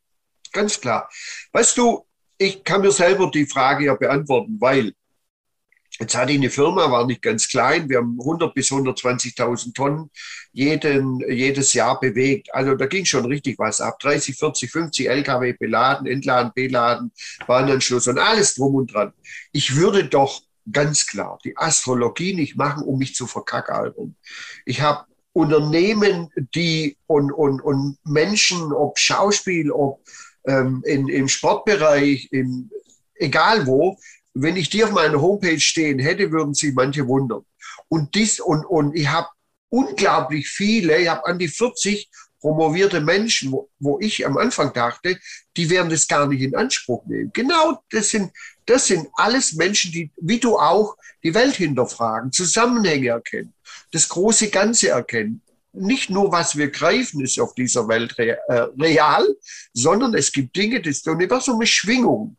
[0.52, 1.08] Ganz klar.
[1.52, 2.04] Weißt du,
[2.38, 4.94] ich kann mir selber die Frage ja beantworten, weil
[5.98, 7.88] jetzt hatte ich eine Firma, war nicht ganz klein.
[7.88, 10.10] Wir haben 100 bis 120.000 Tonnen
[10.52, 12.52] jeden, jedes Jahr bewegt.
[12.54, 13.98] Also da ging schon richtig was ab.
[14.00, 17.12] 30, 40, 50 LKW beladen, entladen, beladen,
[17.46, 19.12] Bahnanschluss und alles drum und dran.
[19.52, 24.14] Ich würde doch ganz klar die Astrologie nicht machen, um mich zu verkackalbern.
[24.64, 30.00] Ich habe Unternehmen, die und, und, und Menschen, ob Schauspiel, ob
[30.46, 32.70] ähm, in, im Sportbereich, im,
[33.14, 33.98] egal wo,
[34.34, 37.44] wenn ich die auf meiner Homepage stehen hätte, würden sie manche wundern.
[37.88, 39.28] Und, dies, und, und ich habe
[39.70, 42.08] unglaublich viele, ich habe an die 40
[42.40, 45.18] promovierte Menschen, wo, wo ich am Anfang dachte,
[45.56, 47.30] die werden das gar nicht in Anspruch nehmen.
[47.32, 48.32] Genau, das sind,
[48.66, 53.52] das sind alles Menschen, die, wie du auch, die Welt hinterfragen, Zusammenhänge erkennen,
[53.90, 55.42] das große Ganze erkennen
[55.80, 58.36] nicht nur, was wir greifen, ist auf dieser Welt äh,
[58.80, 59.26] real,
[59.72, 62.36] sondern es gibt Dinge, das Universum ist Schwingung.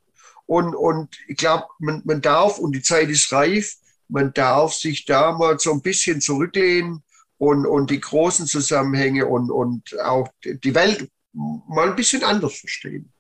[0.49, 3.75] Und, und ich glaube, man, man darf, und die Zeit ist reif,
[4.07, 7.03] man darf sich da mal so ein bisschen zurücklehnen
[7.37, 13.13] und, und die großen Zusammenhänge und, und auch die Welt mal ein bisschen anders verstehen.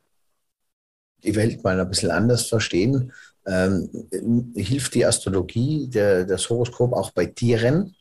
[1.23, 3.13] Die Welt mal ein bisschen anders verstehen.
[3.45, 4.07] Ähm,
[4.55, 7.95] hilft die Astrologie, der, das Horoskop auch bei Tieren?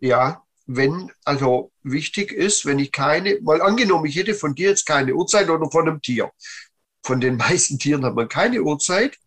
[0.00, 4.84] Ja, wenn, also wichtig ist, wenn ich keine, mal angenommen, ich hätte von dir jetzt
[4.84, 6.30] keine Uhrzeit oder von einem Tier.
[7.02, 9.18] Von den meisten Tieren hat man keine Uhrzeit.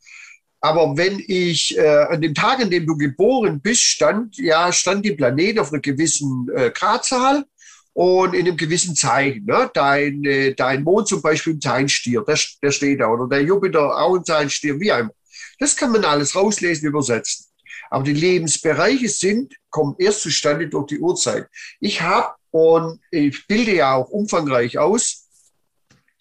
[0.62, 5.06] Aber wenn ich äh, an dem Tag, an dem du geboren bist, stand, ja, stand
[5.06, 7.46] die Planet auf einer gewissen äh, Gradzahl
[7.94, 9.46] und in einem gewissen Zeichen.
[9.46, 9.70] Ne?
[9.74, 13.96] Dein, äh, dein Mond zum Beispiel im Zeichenstier, der, der steht da, oder der Jupiter
[13.96, 15.14] auch im Zeichenstier, wie einmal.
[15.60, 17.46] Das kann man alles rauslesen, übersetzen.
[17.90, 21.48] Aber die Lebensbereiche sind, kommen erst zustande durch die Uhrzeit.
[21.80, 25.25] Ich habe, und ich bilde ja auch umfangreich aus,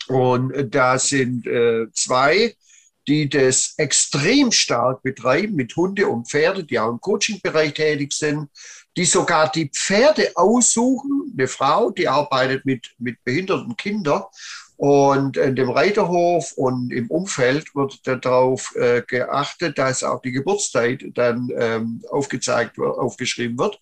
[0.09, 2.55] und da sind äh, zwei
[3.07, 8.49] die das extrem stark betreiben mit Hunde und Pferde, die auch im Coaching-Bereich tätig sind,
[8.97, 11.33] die sogar die Pferde aussuchen.
[11.37, 14.23] Eine Frau, die arbeitet mit, mit behinderten Kindern
[14.85, 21.03] und in dem Reiterhof und im Umfeld wird darauf äh, geachtet, dass auch die Geburtszeit
[21.15, 23.81] dann ähm, aufgezeigt aufgeschrieben wird.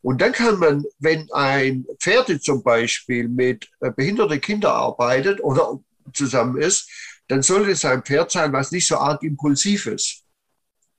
[0.00, 5.80] Und dann kann man, wenn ein Pferde zum Beispiel mit äh, behinderten Kindern arbeitet oder
[6.12, 6.88] zusammen ist,
[7.26, 10.22] dann sollte es ein Pferd sein, was nicht so arg impulsiv ist.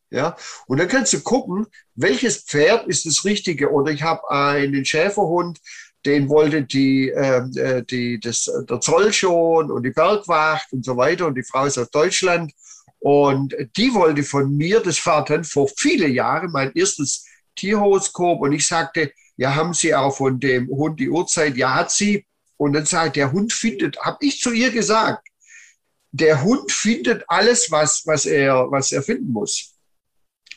[0.09, 0.35] Ja,
[0.67, 1.65] und dann kannst du gucken,
[1.95, 3.71] welches Pferd ist das Richtige.
[3.71, 5.61] Oder ich habe einen Schäferhund,
[6.05, 10.95] den wollte die, ähm, äh, die, das, der Zoll schon und die Bergwacht und so
[10.95, 11.27] weiter.
[11.27, 12.53] Und die Frau ist aus Deutschland.
[12.99, 18.41] Und die wollte von mir, das war dann vor viele Jahren mein erstes Tierhoroskop.
[18.41, 21.57] Und ich sagte, ja, haben Sie auch von dem Hund die Uhrzeit?
[21.57, 22.25] Ja, hat sie.
[22.57, 25.27] Und dann sagt der Hund findet, habe ich zu ihr gesagt,
[26.11, 29.74] der Hund findet alles, was, was, er, was er finden muss.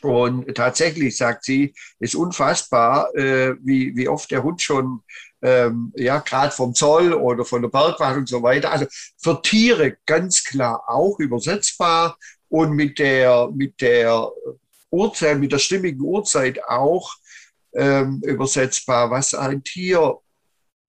[0.01, 5.01] Und tatsächlich, sagt sie, ist unfassbar, äh, wie, wie oft der Hund schon,
[5.41, 8.71] ähm, ja, gerade vom Zoll oder von der Bergwacht und so weiter.
[8.71, 8.85] Also
[9.17, 12.17] für Tiere ganz klar auch übersetzbar
[12.49, 14.29] und mit der, mit der
[14.91, 17.13] Uhrzeit, mit der stimmigen Uhrzeit auch
[17.73, 20.17] ähm, übersetzbar, was ein Tier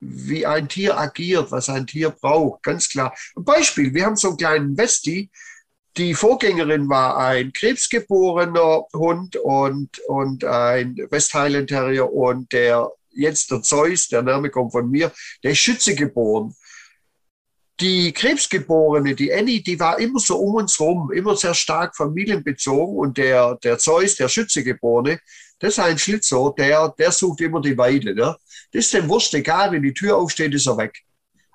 [0.00, 3.14] wie ein Tier agiert, was ein Tier braucht, ganz klar.
[3.36, 5.30] Ein Beispiel, wir haben so einen kleinen Westi,
[5.96, 13.50] die Vorgängerin war ein krebsgeborener Hund und, und ein West Highland Terrier und der jetzt
[13.50, 16.54] der Zeus, der Name kommt von mir, der ist Schütze geboren.
[17.80, 22.96] Die Krebsgeborene, die Annie, die war immer so um uns rum, immer sehr stark familienbezogen
[22.96, 25.18] und der, der Zeus, der Schützegeborene,
[25.58, 28.14] das ist ein Schlitzer, der, der sucht immer die Weide.
[28.14, 28.36] Ne?
[28.72, 30.98] Das ist dem Wurscht egal, wenn die Tür aufsteht, ist er weg.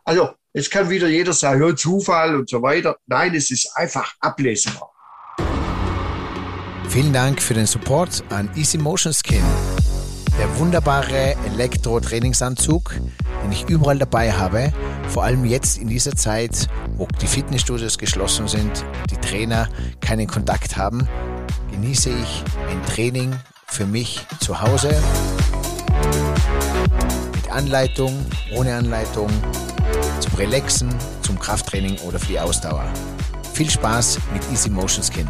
[0.04, 2.98] Also, jetzt kann wieder jeder sagen, hör Zufall und so weiter.
[3.08, 4.90] Nein, es ist einfach ablesbar.
[6.88, 9.44] Vielen Dank für den Support an Easy Motion Skin.
[10.40, 12.94] Der wunderbare Elektro-Trainingsanzug,
[13.44, 14.72] den ich überall dabei habe,
[15.10, 19.68] vor allem jetzt in dieser Zeit, wo die Fitnessstudios geschlossen sind, die Trainer
[20.00, 21.08] keinen Kontakt haben,
[21.72, 23.36] genieße ich ein Training
[23.68, 24.96] für mich zu Hause
[27.34, 29.30] mit Anleitung, ohne Anleitung,
[30.20, 32.86] zum Relaxen, zum Krafttraining oder für die Ausdauer.
[33.54, 35.30] Viel Spaß mit Easy Motion Skin.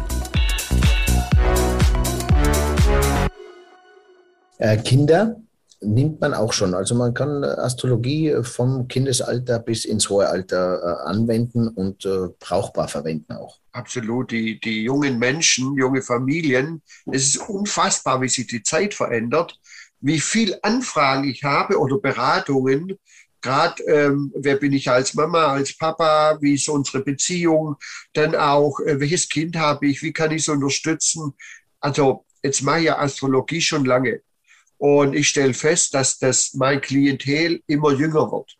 [4.58, 5.36] Äh, Kinder
[5.80, 6.74] nimmt man auch schon.
[6.74, 12.88] Also man kann Astrologie vom Kindesalter bis ins hohe Alter äh, anwenden und äh, brauchbar
[12.88, 13.58] verwenden auch.
[13.72, 14.30] Absolut.
[14.30, 19.58] Die, die jungen Menschen, junge Familien, es ist unfassbar, wie sich die Zeit verändert,
[20.00, 22.98] wie viel Anfragen ich habe oder Beratungen.
[23.46, 27.76] Gerade, ähm, wer bin ich als Mama, als Papa, wie ist unsere Beziehung,
[28.12, 31.32] dann auch, äh, welches Kind habe ich, wie kann ich es unterstützen.
[31.78, 34.20] Also jetzt mache ich ja Astrologie schon lange
[34.78, 38.58] und ich stelle fest, dass das mein Klientel immer jünger wird.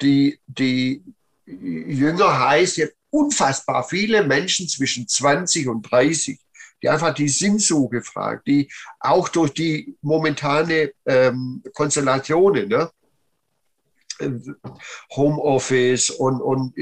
[0.00, 1.02] Die, die
[1.44, 6.38] jünger heißt, ich unfassbar viele Menschen zwischen 20 und 30,
[6.80, 12.92] die einfach die Sinnsuche fragen, die auch durch die momentane ähm, Konstellationen, ne?
[15.14, 16.74] Homeoffice und, und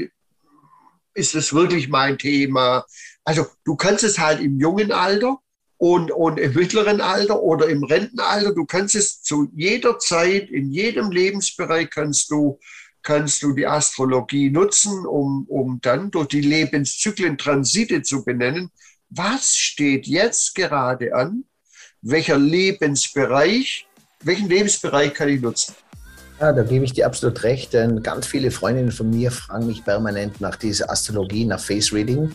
[1.13, 2.85] ist es wirklich mein Thema?
[3.23, 5.39] Also du kannst es halt im jungen Alter
[5.77, 8.53] und, und im mittleren Alter oder im Rentenalter.
[8.53, 12.59] Du kannst es zu jeder Zeit, in jedem Lebensbereich kannst du,
[13.01, 18.71] kannst du die Astrologie nutzen, um, um dann durch die Lebenszyklen Transite zu benennen.
[19.09, 21.45] Was steht jetzt gerade an?
[22.01, 23.87] Welcher Lebensbereich?
[24.21, 25.75] Welchen Lebensbereich kann ich nutzen?
[26.39, 29.83] Ja, da gebe ich dir absolut recht, denn ganz viele Freundinnen von mir fragen mich
[29.83, 32.31] permanent nach dieser Astrologie, nach Face Reading.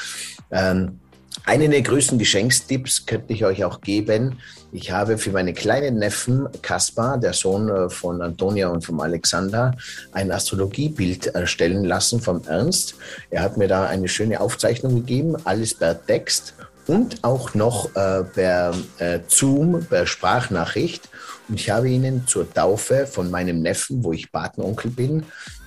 [0.50, 0.98] Ähm,
[1.44, 4.38] einen der größten Geschenkstipps könnte ich euch auch geben.
[4.70, 9.74] Ich habe für meinen kleinen Neffen Kaspar, der Sohn äh, von Antonia und vom Alexander,
[10.12, 12.96] ein Astrologiebild erstellen lassen vom Ernst.
[13.30, 16.54] Er hat mir da eine schöne Aufzeichnung gegeben, alles per Text
[16.88, 21.08] und auch noch äh, per äh, Zoom, per Sprachnachricht.
[21.48, 25.22] Und ich habe ihnen zur Taufe von meinem Neffen, wo ich Patenonkel bin,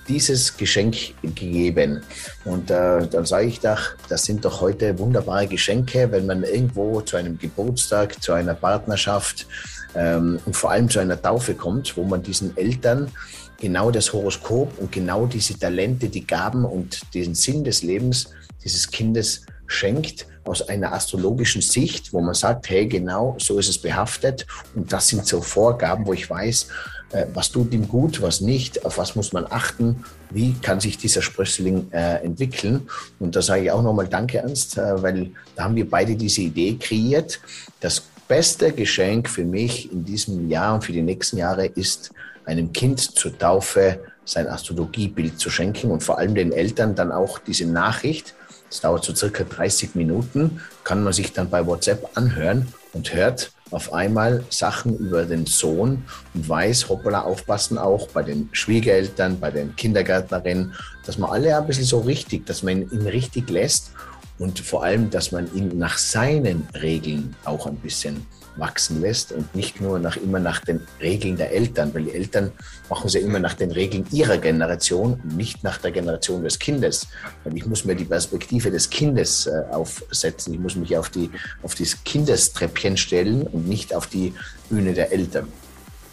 [0.08, 2.02] dieses Geschenk gegeben.
[2.44, 7.00] Und äh, dann sage ich doch, das sind doch heute wunderbare Geschenke, wenn man irgendwo
[7.00, 9.46] zu einem Geburtstag, zu einer Partnerschaft
[9.94, 13.12] ähm, und vor allem zu einer Taufe kommt, wo man diesen Eltern
[13.60, 18.30] genau das Horoskop und genau diese Talente, die Gaben und den Sinn des Lebens
[18.64, 23.78] dieses Kindes schenkt aus einer astrologischen Sicht, wo man sagt, hey, genau so ist es
[23.78, 26.68] behaftet und das sind so Vorgaben, wo ich weiß,
[27.12, 30.98] äh, was tut ihm gut, was nicht, auf was muss man achten, wie kann sich
[30.98, 32.88] dieser Sprössling äh, entwickeln.
[33.18, 36.40] Und da sage ich auch nochmal Danke, Ernst, äh, weil da haben wir beide diese
[36.40, 37.40] Idee kreiert.
[37.80, 42.12] Das beste Geschenk für mich in diesem Jahr und für die nächsten Jahre ist,
[42.44, 47.38] einem Kind zur Taufe sein Astrologiebild zu schenken und vor allem den Eltern dann auch
[47.38, 48.34] diese Nachricht,
[48.72, 53.52] das dauert so circa 30 Minuten, kann man sich dann bei WhatsApp anhören und hört
[53.70, 59.50] auf einmal Sachen über den Sohn und weiß, hoppala, aufpassen auch bei den Schwiegereltern, bei
[59.50, 60.72] den Kindergärtnerinnen,
[61.04, 63.90] dass man alle ein bisschen so richtig, dass man ihn richtig lässt
[64.38, 68.26] und vor allem, dass man ihn nach seinen Regeln auch ein bisschen
[68.56, 72.52] wachsen lässt und nicht nur nach, immer nach den Regeln der Eltern, weil die Eltern
[72.88, 77.08] machen es ja immer nach den Regeln ihrer Generation, nicht nach der Generation des Kindes.
[77.44, 81.30] Weil ich muss mir die Perspektive des Kindes äh, aufsetzen, ich muss mich auf, die,
[81.62, 84.34] auf das Kindestreppchen stellen und nicht auf die
[84.68, 85.48] Bühne der Eltern.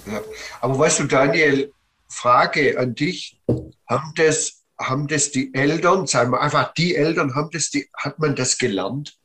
[0.06, 0.22] Ja.
[0.62, 1.72] Aber weißt du, Daniel,
[2.08, 3.40] Frage an dich,
[3.88, 8.18] haben das, haben das die Eltern, sagen wir einfach die Eltern, haben das die, hat
[8.20, 9.19] man das gelernt?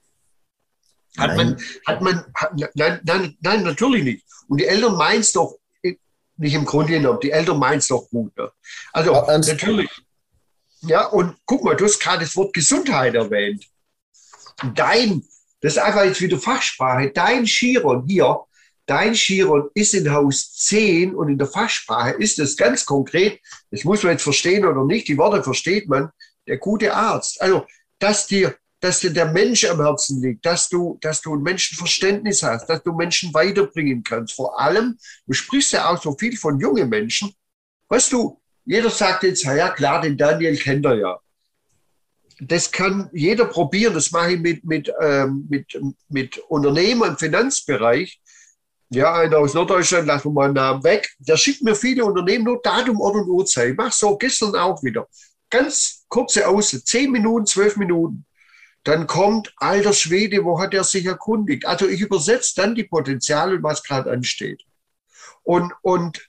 [1.16, 1.36] Hat nein.
[1.36, 4.24] man, hat man, hat, nein, nein, nein, natürlich nicht.
[4.48, 5.58] Und die Eltern meinen es doch
[6.36, 8.36] nicht im Grunde genommen, die Eltern meinen es doch gut.
[8.36, 8.50] Ne?
[8.92, 9.90] Also ja, natürlich.
[10.82, 13.66] Ja, und guck mal, du hast gerade das Wort Gesundheit erwähnt.
[14.74, 15.24] Dein,
[15.60, 18.40] das ist einfach jetzt wieder Fachsprache, dein Chiron hier,
[18.86, 23.84] dein Chiron ist in Haus 10 und in der Fachsprache ist es ganz konkret, das
[23.84, 26.10] muss man jetzt verstehen oder nicht, die Worte versteht man,
[26.46, 27.40] der gute Arzt.
[27.40, 27.66] Also,
[27.98, 32.42] dass dir dass dir der Mensch am Herzen liegt, dass du, dass du ein Menschenverständnis
[32.42, 34.34] hast, dass du Menschen weiterbringen kannst.
[34.34, 37.32] Vor allem, du sprichst ja auch so viel von jungen Menschen.
[37.88, 41.18] Weißt du, jeder sagt jetzt, ja klar, den Daniel kennt er ja.
[42.40, 43.94] Das kann jeder probieren.
[43.94, 48.20] Das mache ich mit, mit, ähm, mit, mit Unternehmern im Finanzbereich.
[48.90, 51.10] Ja, einer aus Norddeutschland, lassen wir mal einen Namen weg.
[51.20, 53.70] Der schickt mir viele Unternehmen nur Datum, Ort und Uhrzeit.
[53.70, 55.08] Ich mache so gestern auch wieder.
[55.48, 58.26] Ganz kurze Aussicht, zehn Minuten, zwölf Minuten.
[58.84, 61.66] Dann kommt, alter Schwede, wo hat er sich erkundigt?
[61.66, 64.62] Also ich übersetze dann die Potenziale, was gerade ansteht.
[65.42, 66.28] Und, und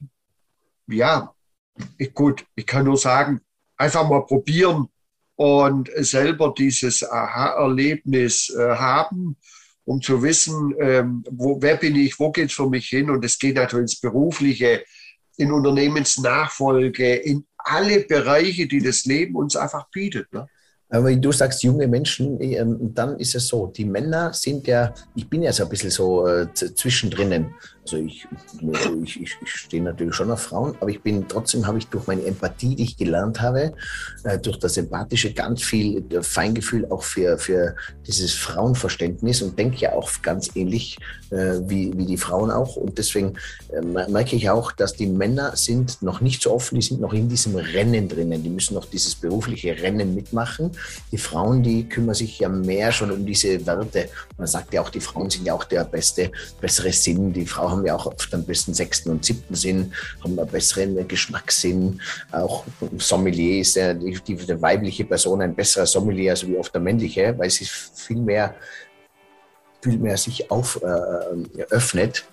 [0.87, 1.33] ja,
[1.97, 3.41] ich, gut, ich kann nur sagen,
[3.77, 4.87] einfach mal probieren
[5.35, 9.35] und selber dieses Aha-Erlebnis äh, haben,
[9.83, 13.09] um zu wissen, ähm, wo, wer bin ich, wo geht es für mich hin?
[13.09, 14.83] Und es geht natürlich ins Berufliche,
[15.37, 20.31] in Unternehmensnachfolge, in alle Bereiche, die das Leben uns einfach bietet.
[20.33, 20.47] Ne?
[21.03, 25.29] Wenn du sagst junge Menschen, ähm, dann ist es so, die Männer sind ja, ich
[25.29, 27.53] bin ja so ein bisschen so äh, zwischendrin.
[27.86, 28.28] Also ich,
[29.04, 32.26] ich, ich, stehe natürlich schon auf Frauen, aber ich bin trotzdem habe ich durch meine
[32.26, 33.74] Empathie, die ich gelernt habe,
[34.24, 37.76] äh, durch das Empathische ganz viel äh, Feingefühl auch für, für
[38.08, 40.98] dieses Frauenverständnis und denke ja auch ganz ähnlich
[41.30, 42.76] äh, wie, wie die Frauen auch.
[42.76, 43.34] Und deswegen
[44.08, 47.30] merke ich auch, dass die Männer sind noch nicht so offen, die sind noch in
[47.30, 48.41] diesem Rennen drinnen.
[48.41, 50.71] Die müssen noch dieses berufliche Rennen mitmachen.
[51.12, 54.10] Die Frauen, die kümmern sich ja mehr schon um diese Werte.
[54.38, 57.32] Man sagt ja auch, die Frauen sind ja auch der beste, bessere Sinn.
[57.34, 61.07] Die Frau haben ja auch oft am besten sechsten und siebten Sinn, haben einen besseren
[61.07, 62.01] Geschmackssinn.
[62.31, 62.63] Auch
[62.97, 67.38] Sommelier ist ja die, die, weibliche Person ein besserer Sommelier als wie oft der männliche,
[67.38, 68.55] weil sie viel mehr,
[69.81, 72.25] viel mehr sich auf, äh, öffnet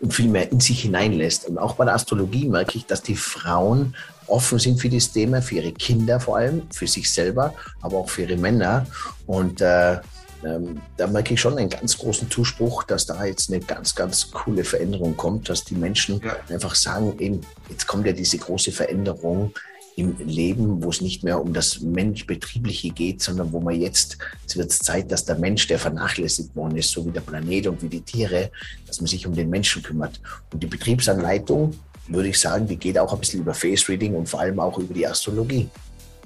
[0.00, 1.48] und viel mehr in sich hineinlässt.
[1.48, 3.94] Und auch bei der Astrologie merke ich, dass die Frauen
[4.26, 8.08] offen sind für das Thema, für ihre Kinder vor allem, für sich selber, aber auch
[8.08, 8.86] für ihre Männer.
[9.26, 9.98] Und äh,
[10.44, 14.30] ähm, da merke ich schon einen ganz großen Zuspruch, dass da jetzt eine ganz, ganz
[14.30, 16.36] coole Veränderung kommt, dass die Menschen ja.
[16.48, 19.52] einfach sagen, eben, jetzt kommt ja diese große Veränderung
[19.96, 24.56] im Leben, wo es nicht mehr um das Mensch-Betriebliche geht, sondern wo man jetzt, jetzt
[24.56, 27.82] wird es Zeit, dass der Mensch, der vernachlässigt worden ist, so wie der Planet und
[27.82, 28.50] wie die Tiere,
[28.86, 30.20] dass man sich um den Menschen kümmert.
[30.52, 31.74] Und die Betriebsanleitung,
[32.08, 34.78] würde ich sagen, die geht auch ein bisschen über Face Reading und vor allem auch
[34.78, 35.68] über die Astrologie.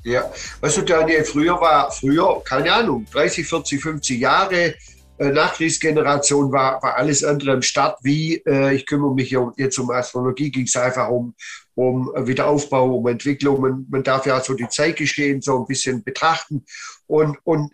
[0.08, 0.30] Ja,
[0.60, 4.74] weißt du, Daniel, früher war, früher, keine Ahnung, 30, 40, 50 Jahre,
[5.18, 9.90] äh, Nachkriegsgeneration war, war alles andere im Start, wie äh, ich kümmere mich jetzt um
[9.90, 11.34] Astrologie, ging es einfach um,
[11.74, 13.60] um Wiederaufbau, um Entwicklung.
[13.60, 16.64] Man, man darf ja so die Zeitgeschehen so ein bisschen betrachten.
[17.06, 17.72] Und, und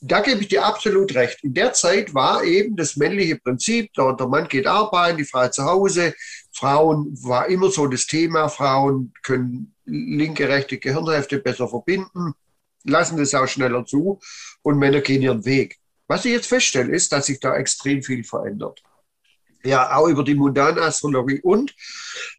[0.00, 1.44] da gebe ich dir absolut recht.
[1.44, 5.48] In der Zeit war eben das männliche Prinzip, der, der Mann geht arbeiten, die Frau
[5.48, 6.14] zu Hause.
[6.52, 12.34] Frauen war immer so das Thema, Frauen können linke, rechte Gehirnhälfte besser verbinden,
[12.84, 14.20] lassen das auch schneller zu
[14.62, 15.78] und Männer gehen ihren Weg.
[16.08, 18.82] Was ich jetzt feststelle, ist, dass sich da extrem viel verändert.
[19.64, 21.40] Ja, auch über die Mundanastrologie.
[21.42, 21.74] Und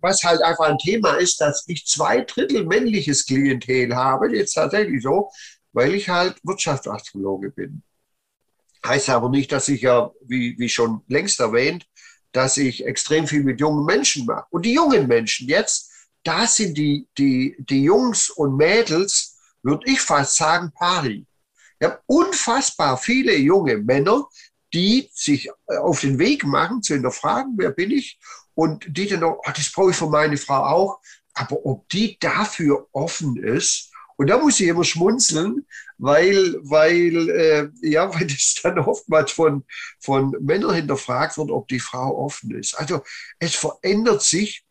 [0.01, 5.03] was halt einfach ein Thema ist, dass ich zwei Drittel männliches Klientel habe, jetzt tatsächlich
[5.03, 5.29] so,
[5.73, 7.83] weil ich halt Wirtschaftsastrologe bin.
[8.85, 11.85] Heißt aber nicht, dass ich ja, wie, wie schon längst erwähnt,
[12.31, 14.45] dass ich extrem viel mit jungen Menschen mache.
[14.51, 15.91] Und die jungen Menschen jetzt,
[16.28, 21.25] da sind die, die, die Jungs und Mädels, würde ich fast sagen, pari.
[21.80, 24.28] Ich habe unfassbar viele junge Männer,
[24.73, 28.19] die sich äh, auf den Weg machen, zu hinterfragen, wer bin ich?
[28.55, 30.99] Und die dann noch, oh, das brauche ich für meine Frau auch.
[31.34, 35.65] Aber ob die dafür offen ist, und da muss ich immer schmunzeln,
[35.99, 39.63] weil, weil, äh, ja, weil das dann oftmals von,
[39.99, 42.73] von Männern hinterfragt wird, ob die Frau offen ist.
[42.73, 43.01] Also
[43.39, 44.66] es verändert sich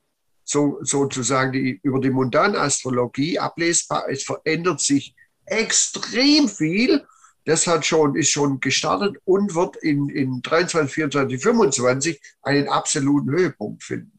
[0.47, 7.05] so, sozusagen die, über die Mundanastrologie ablesbar, es verändert sich extrem viel.
[7.45, 13.31] Das hat schon, ist schon gestartet und wird in, in 23, 24, 25 einen absoluten
[13.31, 14.19] Höhepunkt finden.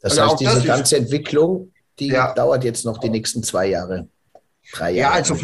[0.00, 3.42] Das also heißt, diese das ganze ist, Entwicklung, die ja, dauert jetzt noch die nächsten
[3.42, 4.08] zwei Jahre.
[4.72, 5.12] Drei Jahre.
[5.12, 5.34] Ja, also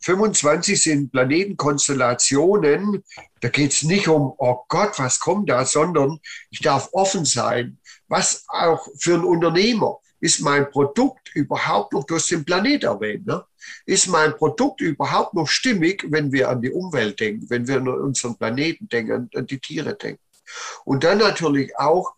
[0.00, 3.02] 25 sind Planetenkonstellationen.
[3.40, 6.18] Da geht es nicht um, oh Gott, was kommt da, sondern
[6.50, 7.78] ich darf offen sein.
[8.12, 13.26] Was auch für einen Unternehmer ist mein Produkt überhaupt noch, du hast den Planet erwähnt,
[13.26, 13.42] ne?
[13.86, 17.88] ist mein Produkt überhaupt noch stimmig, wenn wir an die Umwelt denken, wenn wir an
[17.88, 20.20] unseren Planeten denken, an die Tiere denken.
[20.84, 22.12] Und dann natürlich auch,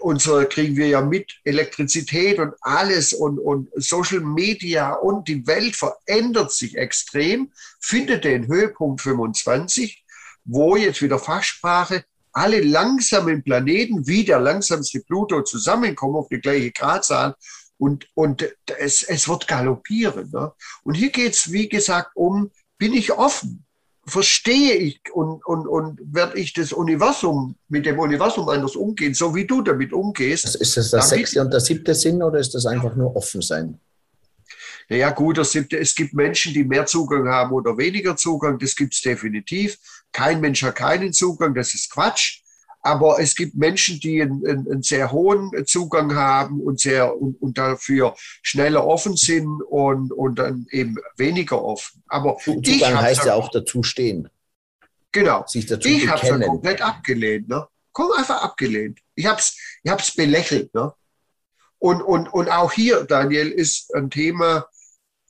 [0.00, 5.76] unsere kriegen wir ja mit Elektrizität und alles und, und Social Media und die Welt
[5.76, 10.02] verändert sich extrem, findet den Höhepunkt 25,
[10.46, 12.06] wo jetzt wieder Fachsprache
[12.36, 17.34] alle langsamen Planeten wie der langsamste Pluto zusammenkommen auf die gleiche Gradzahl
[17.78, 18.46] und, und
[18.78, 20.30] es, es wird galoppieren.
[20.30, 20.52] Ne?
[20.84, 23.62] Und hier geht es, wie gesagt, um, bin ich offen?
[24.08, 29.34] verstehe ich und, und, und werde ich das Universum mit dem Universum anders umgehen, so
[29.34, 30.46] wie du damit umgehst.
[30.46, 33.42] Also ist das der sechste und der siebte Sinn oder ist das einfach nur offen
[33.42, 33.80] sein?
[34.88, 38.76] Naja, gut, das sind, es gibt Menschen, die mehr Zugang haben oder weniger Zugang, das
[38.76, 39.78] gibt es definitiv.
[40.12, 42.42] Kein Mensch hat keinen Zugang, das ist Quatsch.
[42.82, 47.58] Aber es gibt Menschen, die einen, einen sehr hohen Zugang haben und, sehr, und, und,
[47.58, 52.04] dafür schneller offen sind und, und dann eben weniger offen.
[52.06, 54.28] Aber Zugang heißt ja auch dazu stehen.
[55.10, 55.44] Genau.
[55.48, 57.48] Sich dazu ich habe es komplett abgelehnt.
[57.48, 57.66] Ne?
[57.90, 59.00] Komm, einfach abgelehnt.
[59.16, 60.72] Ich habe es ich hab's belächelt.
[60.72, 60.92] Ne?
[61.78, 64.66] Und, und, und auch hier, Daniel, ist ein Thema,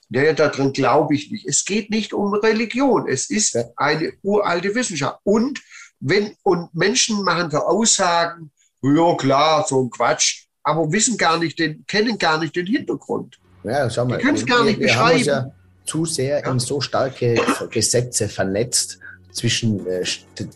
[0.08, 1.46] naja, daran glaube ich nicht.
[1.46, 3.08] Es geht nicht um Religion.
[3.08, 5.18] Es ist eine uralte Wissenschaft.
[5.24, 5.60] Und
[6.00, 8.50] wenn, und Menschen machen da Aussagen,
[8.82, 13.38] ja klar, so ein Quatsch, aber wissen gar nicht den, kennen gar nicht den Hintergrund.
[13.64, 14.18] Ja, schau mal.
[14.18, 15.24] Die können es gar nicht wir beschreiben.
[15.24, 16.50] Wir haben uns ja zu sehr ja.
[16.50, 17.36] in so starke
[17.70, 18.98] Gesetze vernetzt
[19.32, 20.04] zwischen äh,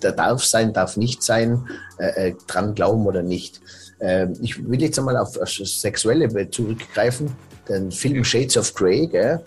[0.01, 3.61] da darf sein, darf nicht sein, äh, äh dran glauben oder nicht.
[3.99, 7.31] Äh, ich will jetzt einmal auf das Sexuelle zurückgreifen.
[7.71, 9.43] Den Film Shades of Grey, gell?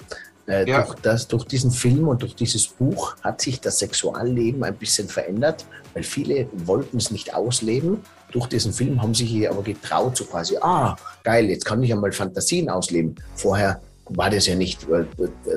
[0.48, 0.82] Äh, ja.
[0.82, 5.08] durch, das, durch diesen Film und durch dieses Buch hat sich das Sexualleben ein bisschen
[5.08, 8.02] verändert, weil viele wollten es nicht ausleben.
[8.32, 12.12] Durch diesen Film haben sich aber getraut, so quasi, ah, geil, jetzt kann ich einmal
[12.12, 13.16] Fantasien ausleben.
[13.36, 15.06] Vorher war das ja nicht, äh,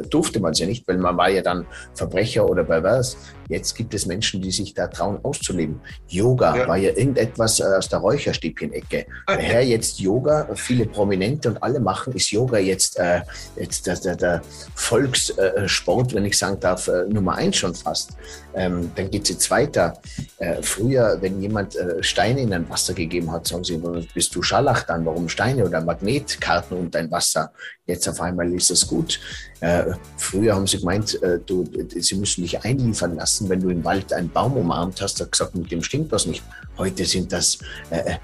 [0.09, 3.17] durfte man es ja nicht, weil man war ja dann Verbrecher oder pervers.
[3.49, 5.81] Jetzt gibt es Menschen, die sich da trauen auszuleben.
[6.09, 6.69] Yoga ja.
[6.69, 9.07] war ja irgendetwas äh, aus der Räucherstäbchen-Ecke.
[9.07, 9.07] Okay.
[9.27, 13.21] Daher jetzt Yoga, viele Prominente und alle machen, ist Yoga jetzt, äh,
[13.57, 14.43] jetzt der, der, der
[14.75, 18.17] Volkssport, wenn ich sagen darf, äh, Nummer eins schon fast.
[18.57, 20.01] Ähm, dann geht es jetzt weiter.
[20.39, 23.81] Äh, früher, wenn jemand äh, Steine in ein Wasser gegeben hat, sagen sie,
[24.15, 25.05] bist du Scharlach dann?
[25.05, 27.53] Warum Steine oder Magnetkarten und dein Wasser?
[27.87, 29.21] Jetzt auf einmal ist es gut.
[29.61, 33.85] Äh, früher haben sie gemeint, äh, du, sie müssen dich einliefern lassen, wenn du im
[33.85, 36.43] Wald einen Baum umarmt hast, hat gesagt, mit dem stimmt was nicht.
[36.79, 37.59] Heute sind das
[37.91, 38.17] äh, äh,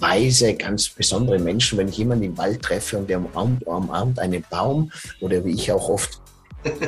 [0.00, 1.78] weise, ganz besondere Menschen.
[1.78, 5.72] Wenn ich jemanden im Wald treffe und der umarmt, umarmt einen Baum oder wie ich
[5.72, 6.20] auch oft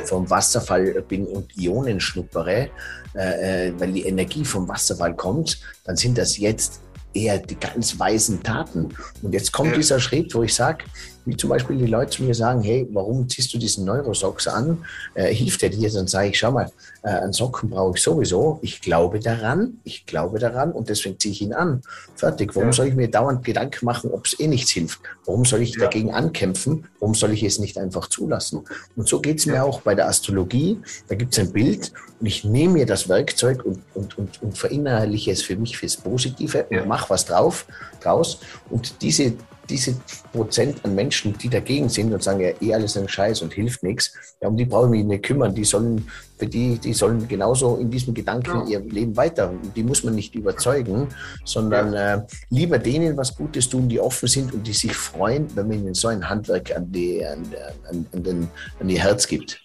[0.05, 2.69] vom Wasserfall bin und Ionen schnuppere,
[3.15, 6.81] äh, äh, weil die Energie vom Wasserfall kommt, dann sind das jetzt
[7.13, 8.89] eher die ganz weisen Taten.
[9.21, 9.77] Und jetzt kommt ja.
[9.77, 10.85] dieser Schritt, wo ich sage,
[11.29, 14.83] wie zum Beispiel die Leute zu mir sagen, hey, warum ziehst du diesen Neurosocks an?
[15.13, 15.91] Äh, hilft der dir?
[15.91, 16.71] Dann sage ich, schau mal,
[17.03, 18.59] äh, einen Socken brauche ich sowieso.
[18.63, 21.81] Ich glaube daran, ich glaube daran und deswegen ziehe ich ihn an.
[22.15, 22.55] Fertig.
[22.55, 22.73] Warum ja.
[22.73, 24.99] soll ich mir dauernd Gedanken machen, ob es eh nichts hilft?
[25.25, 25.81] Warum soll ich ja.
[25.81, 26.87] dagegen ankämpfen?
[26.99, 28.65] Warum soll ich es nicht einfach zulassen?
[28.95, 30.79] Und so geht es mir auch bei der Astrologie.
[31.07, 34.57] Da gibt es ein Bild und ich nehme mir das Werkzeug und, und, und, und
[34.57, 37.67] verinnerliche es für mich fürs Positive und mache was drauf,
[38.01, 38.39] draus.
[38.69, 39.33] Und diese
[39.69, 39.95] diese
[40.31, 43.83] Prozent an Menschen, die dagegen sind und sagen, ja, eh alles ein Scheiß und hilft
[43.83, 45.53] nichts, ja, um die brauche ich mich nicht kümmern.
[45.53, 46.07] Die sollen,
[46.37, 48.79] für die, die sollen genauso in diesem Gedanken ja.
[48.79, 49.53] ihr Leben weiter.
[49.75, 51.07] Die muss man nicht überzeugen,
[51.45, 52.15] sondern ja.
[52.15, 55.79] äh, lieber denen was Gutes tun, die offen sind und die sich freuen, wenn man
[55.79, 57.43] ihnen so ein Handwerk an die, an,
[57.89, 58.47] an, an den,
[58.79, 59.61] an ihr Herz gibt.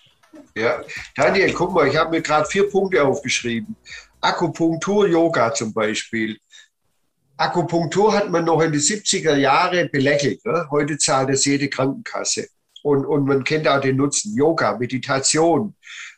[0.56, 0.82] Ja,
[1.16, 3.74] Daniel, guck mal, ich habe mir gerade vier Punkte aufgeschrieben.
[4.20, 6.38] Akupunktur, Yoga zum Beispiel.
[7.36, 10.44] Akupunktur hat man noch in den 70er Jahren belächelt.
[10.44, 10.66] Ne?
[10.70, 12.48] Heute zahlt es jede Krankenkasse.
[12.82, 14.36] Und, und man kennt auch den Nutzen.
[14.36, 15.74] Yoga, Meditation.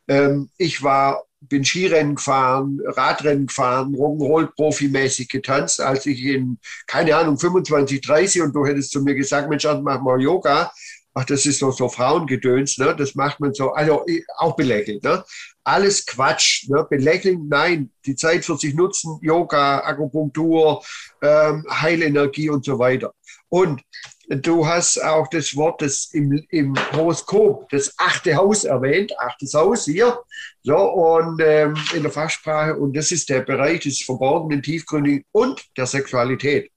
[0.09, 7.17] Ähm, ich war, bin Skirennen gefahren, Radrennen gefahren, Rock'n'Roll profimäßig getanzt, als ich in, keine
[7.17, 10.73] Ahnung, 25, 30 und du hättest zu mir gesagt, Mensch, mach mal Yoga.
[11.15, 12.95] Ach, das ist doch so Frauengedöns, ne?
[12.95, 14.05] Das macht man so, also
[14.37, 15.25] auch belächelt, ne?
[15.67, 16.69] Alles Quatsch.
[16.69, 16.87] Ne?
[16.89, 20.83] Belächeln, nein, die Zeit für sich nutzen, Yoga, Akupunktur,
[21.23, 23.13] ähm, Heilenergie und so weiter.
[23.49, 23.83] Und
[24.29, 29.85] du hast auch das Wort des im, im Horoskop, das achte Haus erwähnt, achtes Haus
[29.85, 30.21] hier,
[30.63, 35.65] so und ähm, in der Fachsprache und das ist der Bereich des Verborgenen, Tiefgründigen und
[35.77, 36.71] der Sexualität.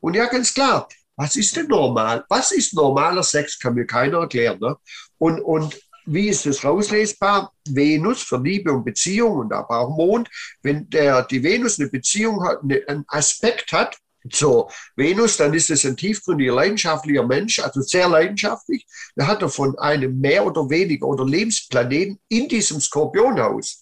[0.00, 2.24] Und ja, ganz klar, was ist denn normal?
[2.28, 3.58] Was ist normaler Sex?
[3.58, 4.58] Kann mir keiner erklären.
[4.60, 4.76] Ne?
[5.18, 7.52] Und, und wie ist das rauslesbar?
[7.68, 10.28] Venus für Liebe und Beziehung und aber auch Mond.
[10.62, 13.96] Wenn der, die Venus eine Beziehung hat, einen Aspekt hat
[14.30, 18.86] zur Venus, dann ist es ein tiefgründiger, leidenschaftlicher Mensch, also sehr leidenschaftlich.
[19.16, 23.80] Da hat er von einem mehr oder weniger oder Lebensplaneten in diesem Skorpionhaus.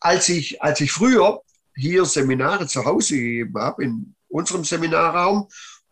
[0.00, 1.40] Als ich, als ich früher
[1.74, 5.48] hier Seminare zu Hause gegeben habe, in unserem Seminarraum,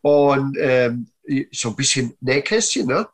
[0.07, 1.09] und ähm,
[1.51, 3.09] so ein bisschen Nähkästchen, ne?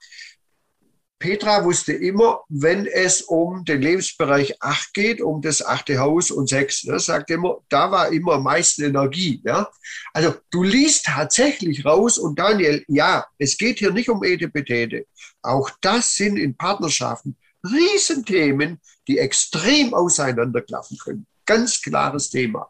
[1.22, 6.48] Petra wusste immer, wenn es um den Lebensbereich 8 geht, um das achte Haus und
[6.48, 9.40] 6, ne, sagt immer, da war immer am meisten Energie.
[9.44, 9.70] Ja?
[10.12, 15.06] Also du liest tatsächlich raus und Daniel, ja, es geht hier nicht um Etepetete.
[15.42, 21.28] Auch das sind in Partnerschaften Riesenthemen, die extrem auseinanderklaffen können.
[21.46, 22.68] Ganz klares Thema.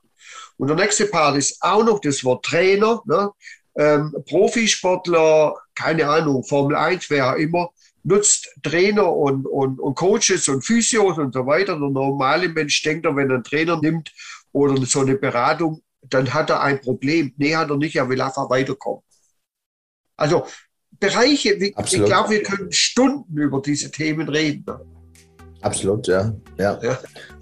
[0.59, 3.03] Und der nächste Part ist auch noch das Wort Trainer.
[3.07, 3.31] Ne?
[3.79, 7.71] Ähm, Profisportler, keine Ahnung, Formel 1, wer auch immer,
[8.05, 11.79] nutzt Trainer und, und, und Coaches und Physios und so weiter.
[11.79, 14.13] Der normale Mensch denkt, wenn er einen Trainer nimmt
[14.53, 17.33] oder so eine Beratung, dann hat er ein Problem.
[17.37, 19.03] Nee, hat er nicht, er will einfach weiterkommen.
[20.17, 20.47] Also
[20.99, 24.65] Bereiche, ich glaube, wir können Stunden über diese Themen reden.
[25.61, 26.33] Absolut, ja.
[26.59, 26.79] ja.
[26.83, 26.99] ja.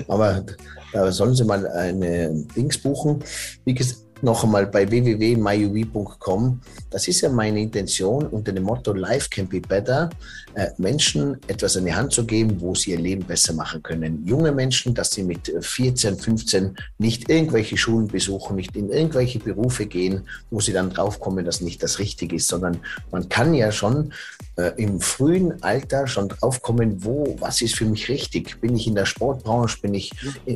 [0.08, 0.44] Aber
[0.92, 3.22] da sollen Sie mal eine Dings buchen.
[3.64, 6.60] Wie gesagt, noch einmal bei www.myuv.com.
[6.90, 10.10] Das ist ja meine Intention unter dem Motto Life can be better,
[10.54, 14.24] äh, Menschen etwas an die Hand zu geben, wo sie ihr Leben besser machen können.
[14.26, 19.86] Junge Menschen, dass sie mit 14, 15 nicht irgendwelche Schulen besuchen, nicht in irgendwelche Berufe
[19.86, 24.12] gehen, wo sie dann draufkommen, dass nicht das Richtige ist, sondern man kann ja schon
[24.60, 28.60] äh, im frühen Alter schon draufkommen, wo, was ist für mich richtig?
[28.60, 29.78] Bin ich in der Sportbranche?
[29.80, 30.12] Bin ich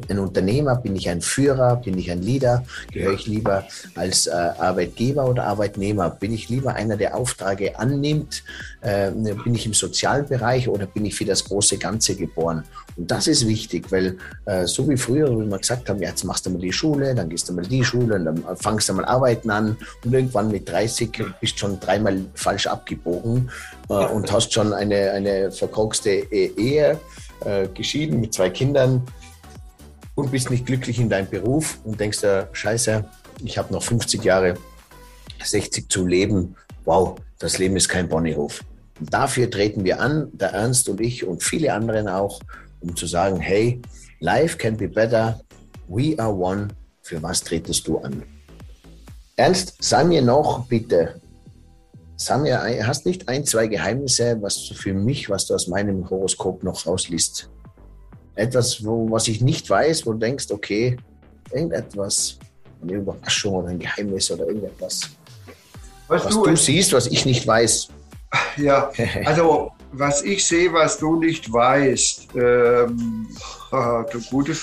[0.08, 0.76] ein Unternehmer?
[0.76, 1.76] Bin ich ein Führer?
[1.76, 2.64] Bin ich ein Leader?
[2.92, 6.10] Gehöre ich lieber als äh, Arbeitgeber oder Arbeitnehmer?
[6.10, 8.44] Bin ich lieber einer, der Aufträge annimmt?
[8.82, 12.64] Äh, bin ich im sozialen Bereich oder bin ich für das große Ganze geboren?
[12.96, 16.24] Und das ist wichtig, weil äh, so wie früher, wie wir gesagt haben, ja, jetzt
[16.24, 18.92] machst du mal die Schule, dann gehst du mal die Schule, und dann fangst du
[18.94, 23.50] mal arbeiten an und irgendwann mit 30 bist du schon dreimal falsch abgebogen
[23.88, 26.98] und hast schon eine, eine verkorkste Ehe,
[27.44, 29.02] äh, geschieden mit zwei Kindern
[30.14, 33.04] und bist nicht glücklich in deinem Beruf und denkst dir, scheiße,
[33.44, 34.54] ich habe noch 50 Jahre,
[35.42, 36.56] 60 zu leben.
[36.84, 38.60] Wow, das Leben ist kein Ponyhof.
[39.00, 42.40] Und dafür treten wir an, der Ernst und ich und viele anderen auch,
[42.80, 43.82] um zu sagen, hey,
[44.20, 45.40] life can be better,
[45.88, 46.68] we are one,
[47.02, 48.22] für was tretest du an?
[49.36, 51.20] Ernst, sag mir noch bitte,
[52.16, 56.62] sag mir, hast nicht ein, zwei Geheimnisse, was für mich, was du aus meinem Horoskop
[56.62, 57.50] noch rausliest?
[58.36, 60.96] Etwas, wo, was ich nicht weiß, wo du denkst, okay,
[61.52, 62.38] irgendetwas,
[62.82, 65.10] eine Überraschung oder ein Geheimnis oder irgendetwas.
[66.08, 67.88] Was, was du, du siehst, was ich nicht weiß.
[68.56, 68.90] Ja,
[69.24, 73.28] also was ich sehe, was du nicht weißt, ähm,
[74.30, 74.56] gute,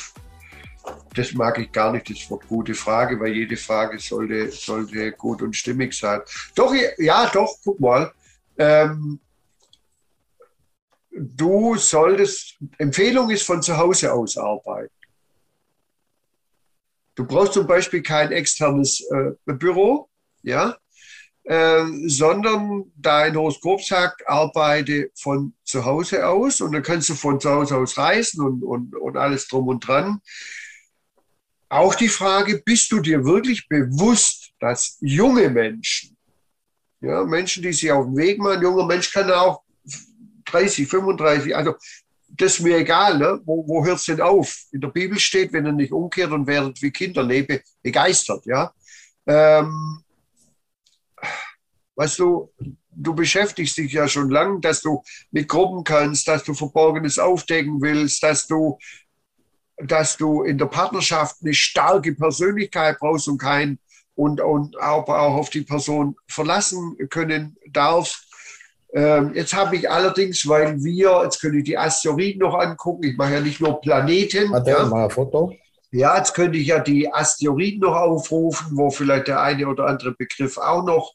[1.14, 5.42] das mag ich gar nicht, das Wort gute Frage, weil jede Frage sollte, sollte gut
[5.42, 6.22] und stimmig sein.
[6.56, 8.12] Doch, ja, doch, guck mal.
[8.58, 9.20] Ähm,
[11.12, 14.94] du solltest, Empfehlung ist von zu Hause aus arbeiten.
[17.16, 20.10] Du brauchst zum Beispiel kein externes äh, Büro,
[20.44, 20.78] ja,
[21.44, 27.40] äh, sondern dein Horoskop sagt, arbeite von zu Hause aus und dann kannst du von
[27.40, 30.22] zu Hause aus reisen und, und, und alles drum und dran.
[31.72, 36.18] Auch die Frage, bist du dir wirklich bewusst, dass junge Menschen,
[37.00, 39.64] ja, Menschen, die sich auf den Weg machen, junger Mensch kann auch
[40.48, 41.76] 30, 35, also
[42.28, 43.40] das ist mir egal, ne?
[43.46, 44.66] wo, wo hört es denn auf?
[44.74, 48.46] In der Bibel steht, wenn ihr nicht umkehrt und werdet wie Kinder, lebe begeistert.
[48.46, 48.74] Ja?
[49.26, 50.04] Ähm,
[51.96, 52.52] weißt du,
[52.92, 55.02] du beschäftigst dich ja schon lange, dass du
[55.32, 58.78] mit Gruppen kannst, dass du Verborgenes aufdecken willst, dass du,
[59.86, 63.80] dass du in der Partnerschaft eine starke Persönlichkeit brauchst und kein
[64.16, 68.28] und, und auch, auch auf die Person verlassen können darfst.
[68.94, 73.18] Ähm, jetzt habe ich allerdings, weil wir, jetzt könnte ich die Asteroiden noch angucken, ich
[73.18, 74.52] mache ja nicht nur Planeten.
[74.52, 74.86] Warte, ja.
[74.86, 75.56] mal ein Foto.
[75.92, 80.12] Ja, jetzt könnte ich ja die Asteroiden noch aufrufen, wo vielleicht der eine oder andere
[80.12, 81.14] Begriff auch noch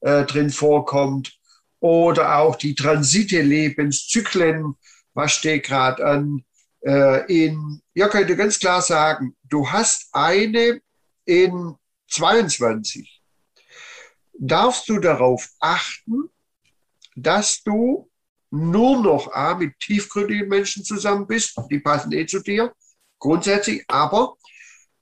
[0.00, 1.34] äh, drin vorkommt.
[1.80, 4.74] Oder auch die Transite, Lebenszyklen,
[5.14, 6.44] was steht gerade an.
[6.80, 10.80] Äh, in, ja, könnte ganz klar sagen, du hast eine
[11.24, 11.74] in
[12.08, 13.22] 22.
[14.38, 16.30] Darfst du darauf achten,
[17.16, 18.08] dass du
[18.50, 22.72] nur noch A, mit tiefgründigen Menschen zusammen bist, die passen eh zu dir,
[23.18, 24.36] grundsätzlich, aber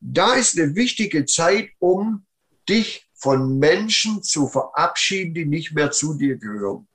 [0.00, 2.26] da ist eine wichtige Zeit, um
[2.68, 6.86] dich von Menschen zu verabschieden, die nicht mehr zu dir gehören.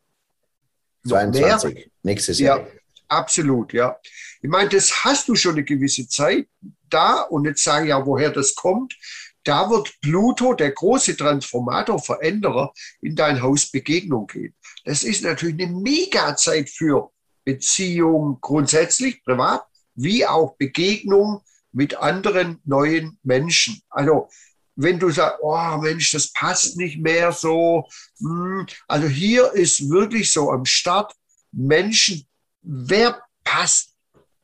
[1.07, 1.85] 22, mehr?
[2.03, 2.59] nächstes Jahr.
[2.59, 2.67] Ja,
[3.11, 3.97] absolut, ja.
[4.41, 6.47] Ich meine, das hast du schon eine gewisse Zeit
[6.89, 8.95] da und jetzt sage ich ja, woher das kommt.
[9.43, 14.55] Da wird Pluto, der große Transformator, Veränderer, in dein Haus Begegnung gehen.
[14.85, 17.11] Das ist natürlich eine Mega-Zeit für
[17.43, 19.63] Beziehung grundsätzlich, privat,
[19.95, 21.41] wie auch Begegnung
[21.71, 23.81] mit anderen neuen Menschen.
[23.89, 24.29] Also
[24.75, 27.87] wenn du sagst, oh Mensch, das passt nicht mehr so.
[28.19, 31.13] Hm, also hier ist wirklich so am Start
[31.51, 32.25] Menschen,
[32.61, 33.95] wer passt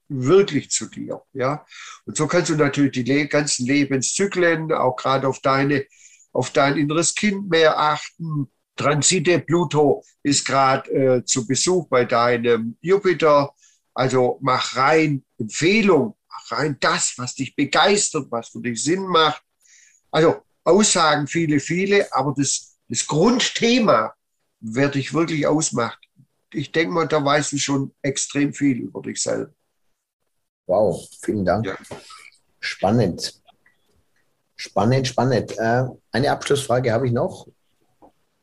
[0.09, 1.21] wirklich zu dir?
[1.33, 1.65] Ja,
[2.05, 5.85] und so kannst du natürlich die ganzen Lebenszyklen, auch gerade auf deine,
[6.31, 8.51] auf dein inneres Kind mehr achten.
[8.75, 13.53] Transite Pluto ist gerade äh, zu Besuch bei deinem Jupiter.
[13.93, 19.41] Also mach rein Empfehlung, mach rein das, was dich begeistert, was für dich Sinn macht.
[20.11, 24.13] Also Aussagen viele, viele, aber das, das Grundthema,
[24.59, 26.06] wer dich wirklich ausmacht,
[26.53, 29.53] ich denke mal, da weißt du schon extrem viel über dich selbst.
[30.65, 31.65] Wow, vielen Dank.
[31.65, 31.77] Ja.
[32.59, 33.41] Spannend.
[34.55, 35.57] Spannend, spannend.
[35.57, 37.47] Äh, eine Abschlussfrage habe ich noch.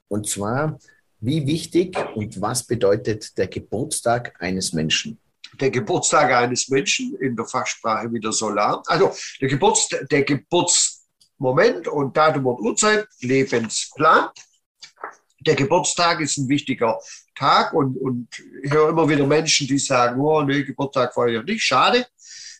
[0.08, 0.78] Und zwar,
[1.20, 5.18] wie wichtig und was bedeutet der Geburtstag eines Menschen?
[5.60, 8.82] Der Geburtstag eines Menschen in der Fachsprache wieder Solar.
[8.86, 14.30] Also der, Geburts, der Geburtsmoment und Datum und Uhrzeit, Lebensplan.
[15.40, 16.98] Der Geburtstag ist ein wichtiger
[17.34, 18.28] Tag und, und
[18.62, 22.06] ich höre immer wieder Menschen, die sagen, oh nee, Geburtstag war ja nicht, schade.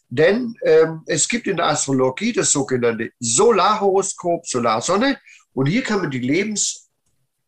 [0.09, 5.19] Denn ähm, es gibt in der Astrologie das sogenannte Solarhoroskop, Solarsonne.
[5.53, 6.85] Und hier kann man die Lebens-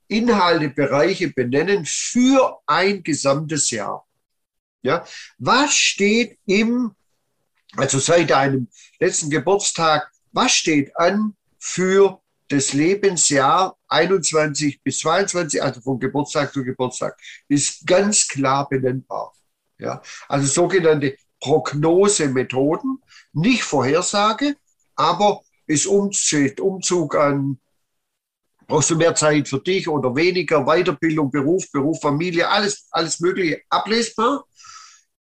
[0.08, 4.06] Inhalte, Bereiche benennen für ein gesamtes Jahr.
[4.82, 5.04] Ja,
[5.38, 6.94] was steht im,
[7.76, 8.68] also seit deinem
[9.00, 16.64] letzten Geburtstag, was steht an für das Lebensjahr 21 bis 22, also von Geburtstag zu
[16.64, 17.18] Geburtstag,
[17.48, 19.32] ist ganz klar benennbar.
[19.78, 24.56] Ja, also sogenannte Prognosemethoden, nicht Vorhersage,
[24.94, 27.58] aber ist Umzug an
[28.66, 30.64] Brauchst du mehr Zeit für dich oder weniger?
[30.64, 34.44] Weiterbildung, Beruf, Beruf, Familie, alles, alles Mögliche ablesbar.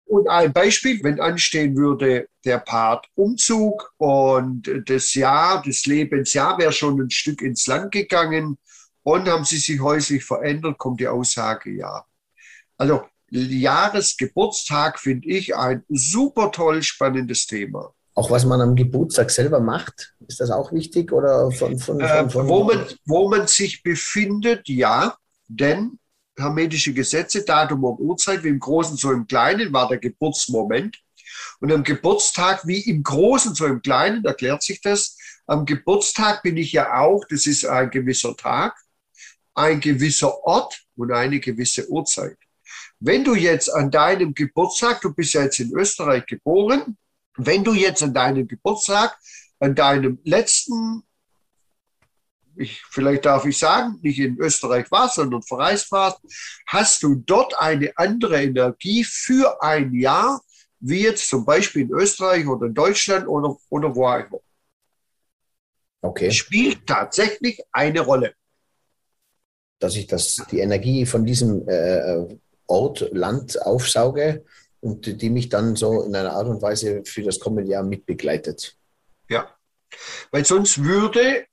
[0.06, 6.72] Und ein Beispiel, wenn anstehen würde, der Part Umzug und das Jahr, das Lebensjahr wäre
[6.72, 8.58] schon ein Stück ins Land gegangen
[9.01, 12.06] und haben sie sich häuslich verändert, kommt die Aussage ja.
[12.78, 17.93] Also Jahresgeburtstag finde ich ein super toll spannendes Thema.
[18.14, 21.12] Auch was man am Geburtstag selber macht, ist das auch wichtig?
[21.12, 25.99] Oder von, von, von, von äh, wo, man, wo man sich befindet, ja, denn
[26.38, 31.02] hermetische Gesetze, Datum und Uhrzeit, wie im Großen so im Kleinen, war der Geburtsmoment.
[31.60, 35.18] Und am Geburtstag, wie im Großen so im Kleinen, erklärt sich das.
[35.48, 38.76] Am Geburtstag bin ich ja auch, das ist ein gewisser Tag,
[39.54, 42.38] ein gewisser Ort und eine gewisse Uhrzeit.
[43.00, 46.98] Wenn du jetzt an deinem Geburtstag, du bist ja jetzt in Österreich geboren,
[47.38, 49.18] wenn du jetzt an deinem Geburtstag,
[49.60, 51.04] an deinem letzten
[52.58, 56.20] ich, vielleicht darf ich sagen, nicht in Österreich warst, sondern verreist warst,
[56.68, 60.41] hast du dort eine andere Energie für ein Jahr,
[60.80, 64.39] wie jetzt zum Beispiel in Österreich oder in Deutschland oder, oder wo auch immer.
[66.01, 66.32] Okay.
[66.32, 68.34] Spielt tatsächlich eine Rolle.
[69.80, 72.38] Dass ich das, die Energie von diesem äh,
[72.68, 74.45] Ort, Land aufsauge
[74.82, 78.78] und die mich dann so in einer Art und Weise für das kommende Jahr mitbegleitet.
[79.30, 79.56] Ja,
[80.32, 81.45] weil sonst würde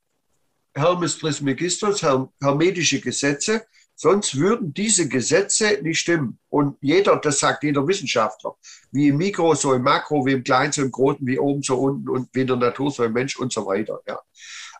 [0.74, 6.38] Hermes Trismegistus, hermetische Gesetze, sonst würden diese Gesetze nicht stimmen.
[6.48, 8.56] Und jeder, das sagt jeder Wissenschaftler,
[8.90, 11.78] wie im Mikro, so im Makro, wie im Kleinen, so im Großen, wie oben, so
[11.78, 14.00] unten und wie in der Natur, so im Mensch und so weiter.
[14.06, 14.18] Ja.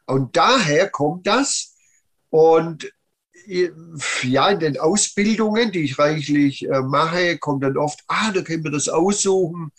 [0.06, 1.74] Und daher kommt das.
[2.30, 2.90] Und
[4.22, 8.64] ja, in den Ausbildungen, die ich reichlich äh, mache, kommt dann oft, ah, da können
[8.64, 9.72] wir das aussuchen.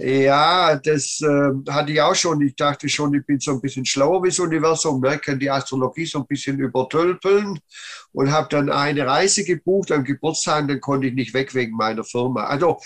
[0.00, 2.40] Ja, das äh, hatte ich auch schon.
[2.42, 5.18] Ich dachte schon, ich bin so ein bisschen schlauer wie das Universum, ne?
[5.18, 7.58] kann die Astrologie so ein bisschen übertölpeln
[8.12, 12.04] und habe dann eine Reise gebucht am Geburtstag, dann konnte ich nicht weg wegen meiner
[12.04, 12.44] Firma.
[12.44, 12.78] Also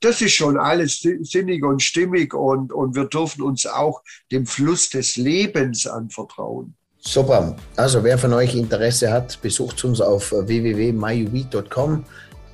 [0.00, 4.90] das ist schon alles sinnig und stimmig und, und wir dürfen uns auch dem Fluss
[4.90, 6.74] des Lebens anvertrauen.
[7.00, 7.56] Super.
[7.76, 12.04] Also wer von euch Interesse hat, besucht uns auf www.mayuvi.com.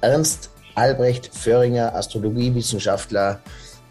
[0.01, 3.41] Ernst Albrecht Föhringer, Astrologiewissenschaftler,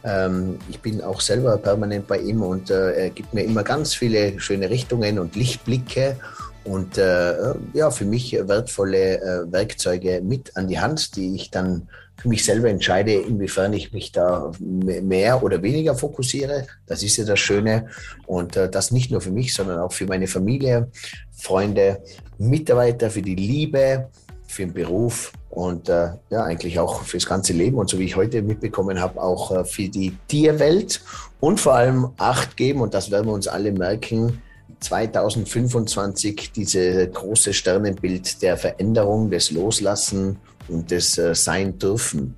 [0.04, 3.94] ähm, ich bin auch selber permanent bei ihm und äh, er gibt mir immer ganz
[3.94, 6.18] viele schöne Richtungen und Lichtblicke
[6.66, 11.90] und äh, ja, für mich wertvolle äh, Werkzeuge mit an die Hand, die ich dann
[12.22, 16.68] für mich selber entscheide, inwiefern ich mich da mehr oder weniger fokussiere.
[16.86, 17.88] Das ist ja das Schöne.
[18.28, 20.90] Und äh, das nicht nur für mich, sondern auch für meine Familie,
[21.32, 22.02] Freunde,
[22.38, 24.10] Mitarbeiter, für die Liebe,
[24.54, 28.16] für den Beruf und äh, ja, eigentlich auch fürs ganze Leben und so wie ich
[28.16, 31.02] heute mitbekommen habe, auch äh, für die Tierwelt
[31.40, 34.42] und vor allem Acht geben und das werden wir uns alle merken.
[34.80, 40.38] 2025 diese große Sternenbild der Veränderung, des Loslassen
[40.68, 42.36] und des äh, Sein dürfen.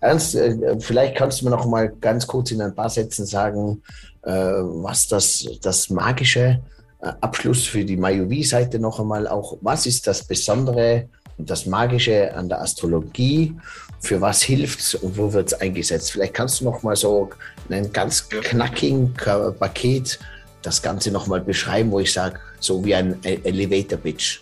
[0.00, 3.82] Ernst, äh, vielleicht kannst du mir noch mal ganz kurz in ein paar Sätzen sagen,
[4.22, 6.60] äh, was das, das magische
[7.00, 11.08] äh, Abschluss für die Mayovi-Seite noch einmal auch, was ist das Besondere
[11.46, 13.54] das Magische an der Astrologie,
[14.00, 16.12] für was hilft es und wo wird es eingesetzt?
[16.12, 17.30] Vielleicht kannst du noch mal so
[17.68, 20.18] einen ganz knackigen Paket
[20.62, 24.40] das Ganze noch mal beschreiben, wo ich sage, so wie ein e- Elevator-Pitch.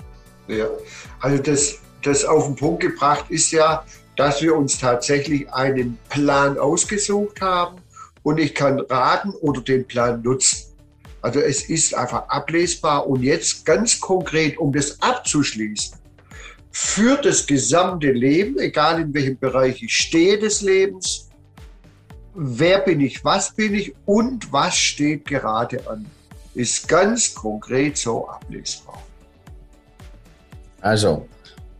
[0.49, 0.67] Ja,
[1.21, 3.85] also das, das auf den Punkt gebracht ist ja,
[4.17, 7.77] dass wir uns tatsächlich einen Plan ausgesucht haben
[8.23, 10.65] und ich kann raten oder den Plan nutzen.
[11.23, 15.98] Also es ist einfach ablesbar und jetzt ganz konkret, um das abzuschließen,
[16.81, 21.29] für das gesamte Leben, egal in welchem Bereich ich stehe des Lebens.
[22.37, 26.07] Wer bin ich, was bin ich und was steht gerade an,
[26.55, 29.03] ist ganz konkret so ablesbar.
[30.81, 31.27] Also,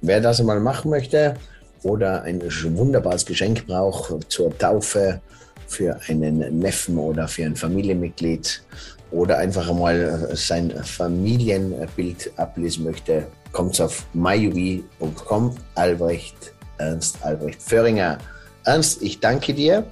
[0.01, 1.37] wer das mal machen möchte
[1.85, 2.43] oder ein
[2.77, 5.21] wunderbares Geschenk braucht zur Taufe
[5.69, 8.65] für einen Neffen oder für ein Familienmitglied
[9.13, 18.19] oder einfach mal sein Familienbild ablesen möchte, kommt auf myuv.com, Albrecht, Ernst Albrecht Föhringer.
[18.65, 19.85] Ernst, ich danke dir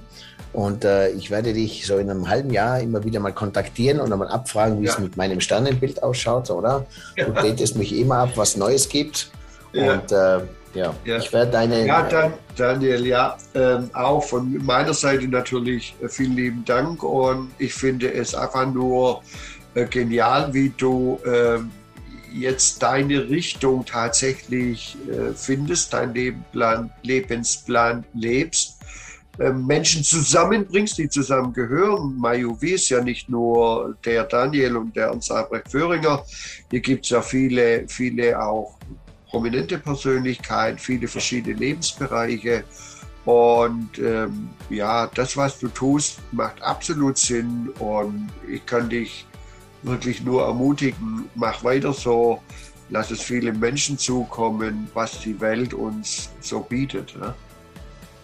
[0.53, 4.11] und äh, ich werde dich so in einem halben Jahr immer wieder mal kontaktieren und
[4.11, 4.91] einmal abfragen, wie ja.
[4.91, 6.85] es mit meinem Sternenbild ausschaut, oder?
[7.15, 9.29] Du datest mich immer ab, was Neues gibt.
[9.73, 9.93] Ja.
[9.93, 10.39] Und äh,
[10.73, 11.85] ja, ja, ich werde deine.
[11.85, 17.51] Ja, dann, Daniel, ja, ähm, auch von meiner Seite natürlich äh, vielen lieben Dank und
[17.57, 19.21] ich finde es einfach nur
[19.73, 21.71] äh, genial, wie du ähm,
[22.33, 28.77] jetzt deine Richtung tatsächlich äh, findest, dein Lebenplan, Lebensplan lebst,
[29.39, 32.17] äh, Menschen zusammenbringst, die zusammengehören.
[32.17, 36.23] Mayuvi ist ja nicht nur der Daniel und der Ernst Albrecht Föhringer.
[36.71, 38.77] Hier gibt es ja viele, viele auch
[39.29, 42.63] prominente Persönlichkeiten, viele verschiedene Lebensbereiche.
[43.25, 49.26] Und ähm, ja, das, was du tust, macht absolut Sinn und ich kann dich
[49.87, 52.39] wirklich nur ermutigen, mach weiter so,
[52.89, 57.15] lass es viele Menschen zukommen, was die Welt uns so bietet.
[57.19, 57.33] Ne?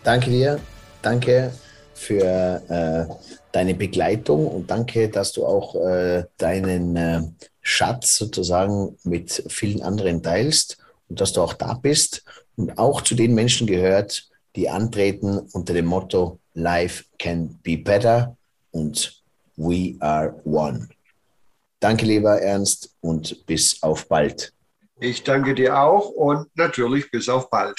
[0.04, 0.60] Danke dir,
[1.02, 1.54] danke
[1.94, 3.14] für äh,
[3.52, 7.22] deine Begleitung und danke, dass du auch äh, deinen äh,
[7.62, 12.24] Schatz sozusagen mit vielen anderen teilst und dass du auch da bist
[12.56, 18.36] und auch zu den Menschen gehört, die antreten unter dem Motto Life can be better
[18.72, 19.24] und
[19.56, 20.90] We are one.
[21.84, 24.54] Danke, lieber Ernst, und bis auf bald.
[25.02, 27.78] Ich danke dir auch und natürlich bis auf bald.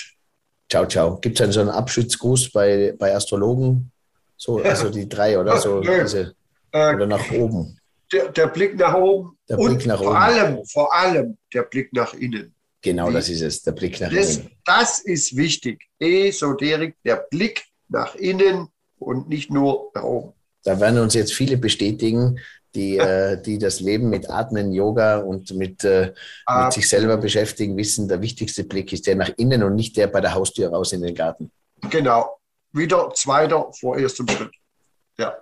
[0.70, 1.16] Ciao, ciao.
[1.20, 3.90] Gibt es so einen Abschiedsgruß bei, bei Astrologen?
[4.36, 6.34] So, also die drei oder so, diese,
[6.70, 7.78] oder nach oben?
[8.12, 10.16] der, der Blick nach oben Der und Blick nach vor oben.
[10.16, 12.54] allem, vor allem der Blick nach innen.
[12.82, 14.50] Genau, Wie- das ist es, der Blick nach Das, innen.
[14.66, 15.80] das ist wichtig.
[15.98, 20.32] Esoterik, der Blick nach innen und nicht nur nach oben.
[20.62, 22.38] Da werden uns jetzt viele bestätigen,
[22.74, 26.16] die, äh, die das Leben mit Atmen, Yoga und mit, äh, mit
[26.46, 30.08] Ah, sich selber beschäftigen, wissen, der wichtigste Blick ist der nach innen und nicht der
[30.08, 31.50] bei der Haustür raus in den Garten.
[31.90, 32.38] Genau.
[32.72, 34.50] Wieder zweiter vor erstem Schritt.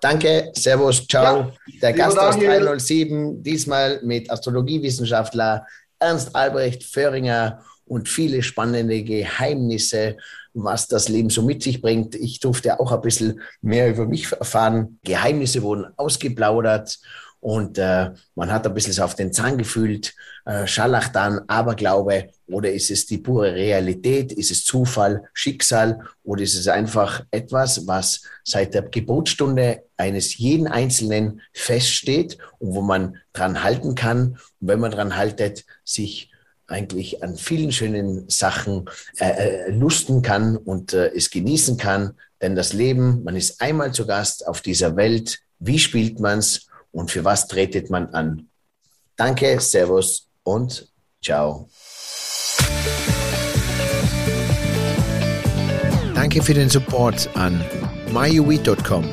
[0.00, 1.52] Danke, Servus, ciao.
[1.80, 2.60] Der lieber Gast aus Daniel.
[2.60, 5.66] 307, diesmal mit Astrologiewissenschaftler
[5.98, 10.16] Ernst Albrecht Föhringer und viele spannende Geheimnisse,
[10.54, 12.14] was das Leben so mit sich bringt.
[12.14, 14.98] Ich durfte auch ein bisschen mehr über mich erfahren.
[15.04, 16.98] Geheimnisse wurden ausgeplaudert
[17.42, 20.14] und äh, man hat ein bisschen so auf den Zahn gefühlt.
[20.44, 24.32] Äh, Scharlatan, Aberglaube oder ist es die pure Realität?
[24.32, 30.68] Ist es Zufall, Schicksal oder ist es einfach etwas, was seit der Geburtsstunde eines jeden
[30.68, 36.31] Einzelnen feststeht und wo man dran halten kann und wenn man dran haltet, sich
[36.66, 38.88] eigentlich an vielen schönen Sachen
[39.18, 39.30] äh,
[39.66, 42.16] äh, lusten kann und äh, es genießen kann.
[42.40, 45.40] Denn das Leben, man ist einmal zu Gast auf dieser Welt.
[45.58, 48.48] Wie spielt man's und für was tretet man an?
[49.16, 50.88] Danke, Servus und
[51.22, 51.68] ciao.
[56.14, 57.64] Danke für den Support an
[58.12, 59.04] myuweed.com,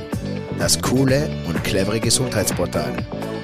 [0.57, 2.93] das coole und clevere Gesundheitsportal.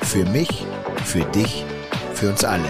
[0.03, 0.65] Für mich,
[1.03, 1.65] für dich,
[2.13, 2.69] für uns alle.